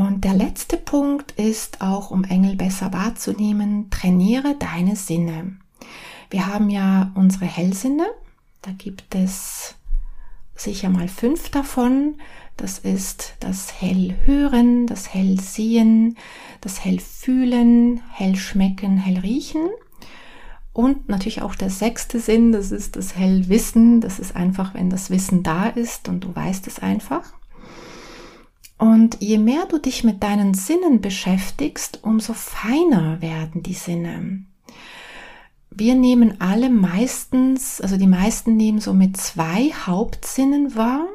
Und 0.00 0.24
der 0.24 0.32
letzte 0.32 0.78
Punkt 0.78 1.32
ist 1.32 1.82
auch, 1.82 2.10
um 2.10 2.24
Engel 2.24 2.56
besser 2.56 2.90
wahrzunehmen, 2.90 3.90
trainiere 3.90 4.56
deine 4.58 4.96
Sinne. 4.96 5.58
Wir 6.30 6.46
haben 6.46 6.70
ja 6.70 7.12
unsere 7.14 7.44
Hellsinne, 7.44 8.06
da 8.62 8.70
gibt 8.70 9.14
es 9.14 9.74
sicher 10.56 10.88
mal 10.88 11.06
fünf 11.06 11.50
davon. 11.50 12.14
Das 12.56 12.78
ist 12.78 13.34
das 13.40 13.78
Hellhören, 13.78 14.86
das 14.86 15.12
Hellsehen, 15.12 16.16
das 16.62 16.82
Hellfühlen, 16.82 18.00
Hellschmecken, 18.10 18.96
Hellriechen. 18.96 19.68
Und 20.72 21.10
natürlich 21.10 21.42
auch 21.42 21.54
der 21.54 21.68
sechste 21.68 22.20
Sinn, 22.20 22.52
das 22.52 22.72
ist 22.72 22.96
das 22.96 23.16
Hellwissen. 23.16 24.00
Das 24.00 24.18
ist 24.18 24.34
einfach, 24.34 24.72
wenn 24.72 24.88
das 24.88 25.10
Wissen 25.10 25.42
da 25.42 25.66
ist 25.66 26.08
und 26.08 26.24
du 26.24 26.34
weißt 26.34 26.66
es 26.68 26.78
einfach. 26.78 27.34
Und 28.80 29.18
je 29.20 29.36
mehr 29.36 29.66
du 29.66 29.76
dich 29.76 30.04
mit 30.04 30.22
deinen 30.22 30.54
Sinnen 30.54 31.02
beschäftigst, 31.02 32.00
umso 32.02 32.32
feiner 32.32 33.20
werden 33.20 33.62
die 33.62 33.74
Sinne. 33.74 34.42
Wir 35.70 35.94
nehmen 35.94 36.40
alle 36.40 36.70
meistens, 36.70 37.82
also 37.82 37.98
die 37.98 38.06
meisten 38.06 38.56
nehmen 38.56 38.80
so 38.80 38.94
mit 38.94 39.18
zwei 39.18 39.70
Hauptsinnen 39.86 40.76
wahr. 40.76 41.06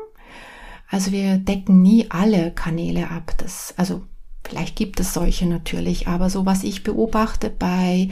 Also 0.91 1.11
wir 1.11 1.37
decken 1.39 1.81
nie 1.81 2.05
alle 2.09 2.51
Kanäle 2.51 3.09
ab. 3.09 3.33
Das, 3.39 3.73
also 3.77 4.03
vielleicht 4.47 4.75
gibt 4.75 4.99
es 4.99 5.15
solche 5.15 5.47
natürlich, 5.47 6.07
aber 6.07 6.29
so 6.29 6.45
was 6.45 6.63
ich 6.63 6.83
beobachte 6.83 7.49
bei 7.49 8.09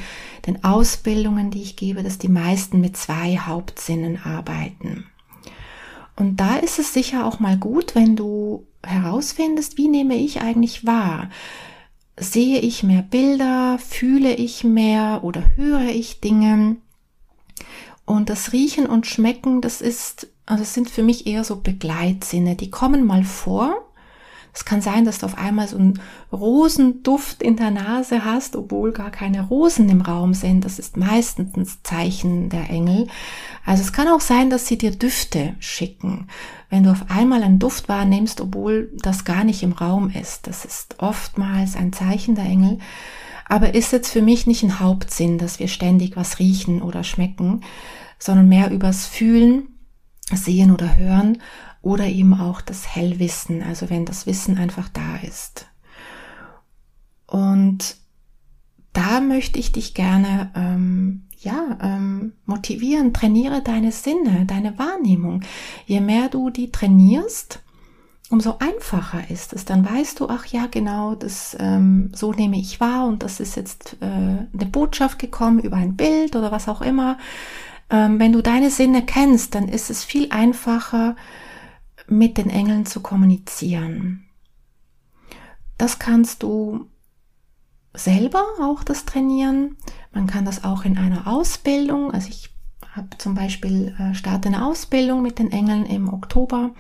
den 0.48 0.64
Ausbildungen, 0.64 1.52
die 1.52 1.62
ich 1.62 1.76
gebe, 1.76 2.02
dass 2.02 2.18
die 2.18 2.28
meisten 2.28 2.82
mit 2.82 2.98
zwei 2.98 3.38
Hauptsinnen 3.38 4.18
arbeiten. 4.24 5.06
Und 6.16 6.38
da 6.38 6.56
ist 6.56 6.80
es 6.80 6.92
sicher 6.92 7.28
auch 7.28 7.40
mal 7.40 7.58
gut, 7.58 7.94
wenn 7.94 8.16
du 8.16 8.66
herausfindest, 8.86 9.78
wie 9.78 9.88
nehme 9.88 10.16
ich 10.16 10.42
eigentlich 10.42 10.86
wahr? 10.86 11.30
Sehe 12.18 12.60
ich 12.60 12.84
mehr 12.84 13.02
Bilder, 13.02 13.80
fühle 13.80 14.36
ich 14.36 14.64
mehr 14.64 15.22
oder 15.24 15.56
höre 15.56 15.90
ich 15.90 16.22
Dinge? 16.22 16.78
Und 18.06 18.30
das 18.30 18.54
Riechen 18.54 18.86
und 18.86 19.08
Schmecken, 19.08 19.62
das 19.62 19.82
ist, 19.82 20.28
also 20.46 20.64
das 20.64 20.74
sind 20.74 20.90
für 20.90 21.04
mich 21.04 21.26
eher 21.26 21.44
so 21.44 21.58
Begleitsinne. 21.58 22.56
Die 22.56 22.70
kommen 22.70 23.06
mal 23.06 23.24
vor, 23.24 23.83
es 24.56 24.66
kann 24.66 24.82
sein, 24.82 25.04
dass 25.04 25.18
du 25.18 25.26
auf 25.26 25.38
einmal 25.38 25.68
so 25.68 25.78
einen 25.78 26.00
Rosenduft 26.32 27.42
in 27.42 27.56
der 27.56 27.72
Nase 27.72 28.24
hast, 28.24 28.56
obwohl 28.56 28.92
gar 28.92 29.10
keine 29.10 29.48
Rosen 29.48 29.90
im 29.90 30.02
Raum 30.02 30.36
sind. 30.36 30.64
Das 30.64 30.78
ist 30.78 30.96
meistens 30.96 31.58
ein 31.58 31.68
Zeichen 31.84 32.50
der 32.50 32.70
Engel. 32.70 33.08
Also 33.66 33.82
es 33.82 33.94
kann 33.94 34.08
auch 34.08 34.22
sein, 34.22 34.52
dass 34.52 34.68
sie 34.68 34.78
dir 34.78 34.92
Düfte 34.92 35.56
schicken. 35.58 36.28
Wenn 36.70 36.84
du 36.84 36.92
auf 36.92 37.10
einmal 37.10 37.42
einen 37.42 37.58
Duft 37.58 37.90
wahrnimmst, 37.90 38.42
obwohl 38.42 38.92
das 39.02 39.26
gar 39.26 39.44
nicht 39.44 39.64
im 39.64 39.72
Raum 39.72 40.12
ist. 40.12 40.46
Das 40.46 40.66
ist 40.66 41.00
oftmals 41.00 41.76
ein 41.76 41.92
Zeichen 41.92 42.36
der 42.36 42.46
Engel. 42.46 42.78
Aber 43.50 43.74
ist 43.74 43.92
jetzt 43.92 44.12
für 44.12 44.22
mich 44.22 44.46
nicht 44.46 44.62
ein 44.62 44.80
Hauptsinn, 44.80 45.40
dass 45.40 45.60
wir 45.60 45.68
ständig 45.68 46.16
was 46.16 46.38
riechen 46.38 46.84
oder 46.84 47.04
schmecken, 47.04 47.62
sondern 48.20 48.48
mehr 48.50 48.70
übers 48.70 49.08
Fühlen, 49.08 49.70
Sehen 50.32 50.72
oder 50.72 50.96
Hören 50.96 51.40
oder 51.84 52.06
eben 52.08 52.34
auch 52.34 52.62
das 52.62 52.96
Hellwissen, 52.96 53.62
also 53.62 53.92
wenn 53.92 54.06
das 54.06 54.26
Wissen 54.26 54.58
einfach 54.58 54.90
da 54.90 55.18
ist. 55.18 55.68
Und 57.28 57.98
da 58.94 59.20
möchte 59.20 59.60
ich 59.60 59.74
dich 59.74 59.94
gerne 59.94 60.52
ähm, 60.56 61.24
ja, 61.40 61.78
ähm, 61.82 62.34
motivieren, 62.46 63.14
trainiere 63.14 63.62
deine 63.62 63.92
Sinne, 63.92 64.46
deine 64.46 64.80
Wahrnehmung. 64.80 65.42
Je 65.86 66.00
mehr 66.00 66.30
du 66.30 66.50
die 66.50 66.72
trainierst, 66.72 67.60
umso 68.30 68.60
einfacher 68.60 69.30
ist 69.30 69.52
es. 69.52 69.66
Dann 69.66 69.84
weißt 69.84 70.22
du, 70.22 70.30
ach 70.30 70.46
ja, 70.46 70.68
genau, 70.72 71.16
das 71.16 71.58
ähm, 71.60 72.12
so 72.14 72.32
nehme 72.32 72.58
ich 72.58 72.80
wahr 72.80 73.08
und 73.08 73.24
das 73.24 73.42
ist 73.42 73.58
jetzt 73.58 73.98
äh, 74.00 74.06
eine 74.06 74.70
Botschaft 74.72 75.20
gekommen 75.20 75.60
über 75.60 75.76
ein 75.76 75.98
Bild 75.98 76.38
oder 76.38 76.52
was 76.52 76.70
auch 76.70 76.82
immer. 76.82 77.18
Ähm, 77.90 78.20
wenn 78.20 78.32
du 78.32 78.42
deine 78.42 78.70
Sinne 78.70 79.06
kennst, 79.06 79.54
dann 79.54 79.68
ist 79.68 79.90
es 79.90 80.06
viel 80.06 80.32
einfacher, 80.32 81.18
mit 82.08 82.38
den 82.38 82.50
Engeln 82.50 82.86
zu 82.86 83.02
kommunizieren. 83.02 84.26
Das 85.78 86.00
kannst 86.00 86.44
du 86.44 86.88
selber 87.94 88.44
auch 88.62 88.84
das 88.84 89.06
trainieren. 89.06 89.78
Man 90.12 90.28
kann 90.28 90.46
das 90.46 90.64
auch 90.64 90.86
in 90.86 90.98
einer 90.98 91.28
Ausbildung. 91.28 92.12
Also 92.12 92.30
ich 92.30 92.50
habe 92.92 93.10
zum 93.18 93.36
Beispiel 93.36 93.96
äh, 94.00 94.14
starte 94.14 94.48
eine 94.48 94.66
Ausbildung 94.66 95.22
mit 95.22 95.40
den 95.40 95.52
Engeln 95.52 95.86
im 95.86 96.14
Oktober. 96.14 96.72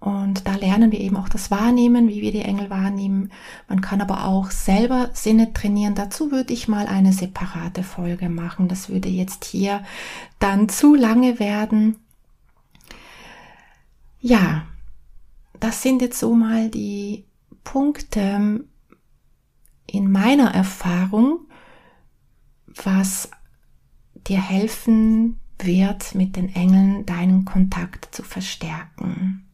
Und 0.00 0.46
da 0.46 0.54
lernen 0.54 0.92
wir 0.92 1.00
eben 1.00 1.16
auch 1.16 1.28
das 1.28 1.50
Wahrnehmen, 1.50 2.08
wie 2.08 2.22
wir 2.22 2.30
die 2.30 2.42
Engel 2.42 2.70
wahrnehmen. 2.70 3.32
Man 3.68 3.80
kann 3.80 4.00
aber 4.00 4.26
auch 4.26 4.50
selber 4.52 5.10
Sinne 5.12 5.52
trainieren. 5.52 5.96
Dazu 5.96 6.30
würde 6.30 6.52
ich 6.52 6.68
mal 6.68 6.86
eine 6.86 7.12
separate 7.12 7.82
Folge 7.82 8.28
machen. 8.28 8.68
Das 8.68 8.88
würde 8.88 9.08
jetzt 9.08 9.44
hier 9.44 9.82
dann 10.38 10.68
zu 10.68 10.94
lange 10.94 11.40
werden. 11.40 11.96
Ja, 14.20 14.66
das 15.60 15.82
sind 15.82 16.02
jetzt 16.02 16.18
so 16.18 16.34
mal 16.34 16.70
die 16.70 17.24
Punkte, 17.64 18.64
in 19.90 20.10
meiner 20.10 20.54
Erfahrung, 20.54 21.40
was 22.66 23.30
dir 24.14 24.40
helfen 24.40 25.40
wird, 25.58 26.14
mit 26.14 26.36
den 26.36 26.54
Engeln 26.54 27.06
deinen 27.06 27.44
Kontakt 27.44 28.14
zu 28.14 28.22
verstärken. 28.22 29.44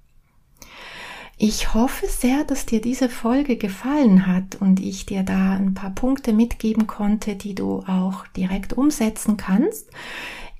Ich 1.36 1.74
hoffe 1.74 2.06
sehr, 2.06 2.44
dass 2.44 2.66
dir 2.66 2.80
diese 2.80 3.08
Folge 3.08 3.56
gefallen 3.56 4.26
hat 4.26 4.56
und 4.56 4.80
ich 4.80 5.06
dir 5.06 5.24
da 5.24 5.52
ein 5.54 5.74
paar 5.74 5.90
Punkte 5.90 6.32
mitgeben 6.32 6.86
konnte, 6.86 7.34
die 7.34 7.54
du 7.54 7.80
auch 7.80 8.26
direkt 8.28 8.72
umsetzen 8.72 9.36
kannst. 9.36 9.90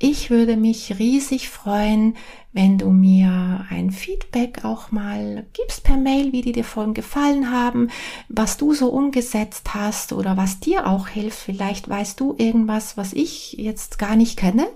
Ich 0.07 0.29
würde 0.29 0.59
mich 0.59 0.99
riesig 0.99 1.49
freuen, 1.49 2.14
wenn 2.53 2.77
du 2.77 2.90
mir 2.90 3.64
ein 3.71 3.90
Feedback 3.90 4.62
auch 4.62 4.90
mal 4.93 5.47
gibst 5.55 5.83
per 5.83 5.97
Mail, 5.97 6.31
wie 6.31 6.43
dir 6.43 6.53
die 6.53 6.62
Folgen 6.62 6.93
gefallen 6.93 7.51
haben, 7.51 7.88
was 8.29 8.59
du 8.59 8.75
so 8.75 8.90
umgesetzt 8.90 9.73
hast 9.73 10.12
oder 10.12 10.37
was 10.37 10.61
dir 10.61 10.87
auch 10.87 11.09
hilft. 11.09 11.38
Vielleicht 11.38 11.88
weißt 11.88 12.21
du 12.21 12.35
irgendwas, 12.37 12.99
was 12.99 13.14
ich 13.14 13.55
jetzt 13.55 13.99
gar 13.99 14.14
nicht 14.14 14.38
kenne. 14.38 14.67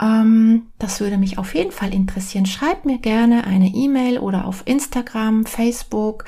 Ähm, 0.00 0.68
das 0.78 1.00
würde 1.00 1.18
mich 1.18 1.36
auf 1.36 1.54
jeden 1.54 1.70
Fall 1.70 1.92
interessieren. 1.92 2.46
Schreib 2.46 2.86
mir 2.86 2.96
gerne 2.96 3.44
eine 3.44 3.68
E-Mail 3.68 4.18
oder 4.18 4.46
auf 4.46 4.62
Instagram, 4.64 5.44
Facebook 5.44 6.24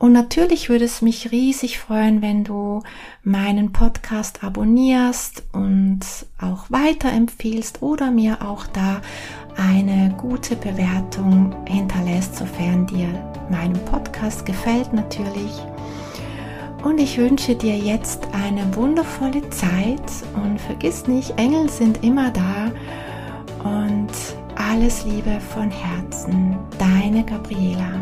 und 0.00 0.12
natürlich 0.12 0.70
würde 0.70 0.86
es 0.86 1.02
mich 1.02 1.30
riesig 1.30 1.78
freuen, 1.78 2.22
wenn 2.22 2.42
du 2.42 2.82
meinen 3.22 3.70
Podcast 3.70 4.42
abonnierst 4.42 5.42
und 5.52 6.00
auch 6.40 6.70
weiterempfiehlst 6.70 7.82
oder 7.82 8.10
mir 8.10 8.38
auch 8.40 8.66
da 8.66 9.02
eine 9.58 10.14
gute 10.16 10.56
Bewertung 10.56 11.54
hinterlässt, 11.66 12.36
sofern 12.36 12.86
dir 12.86 13.08
meinem 13.50 13.78
Podcast 13.84 14.46
gefällt 14.46 14.94
natürlich. 14.94 15.52
Und 16.82 16.98
ich 16.98 17.18
wünsche 17.18 17.54
dir 17.54 17.76
jetzt 17.76 18.26
eine 18.32 18.74
wundervolle 18.74 19.50
Zeit 19.50 20.00
und 20.42 20.58
vergiss 20.58 21.08
nicht, 21.08 21.38
Engel 21.38 21.68
sind 21.68 22.02
immer 22.02 22.30
da 22.30 22.72
und 23.64 24.08
alles 24.54 25.04
Liebe 25.04 25.38
von 25.40 25.70
Herzen, 25.70 26.56
deine 26.78 27.22
Gabriela. 27.22 28.00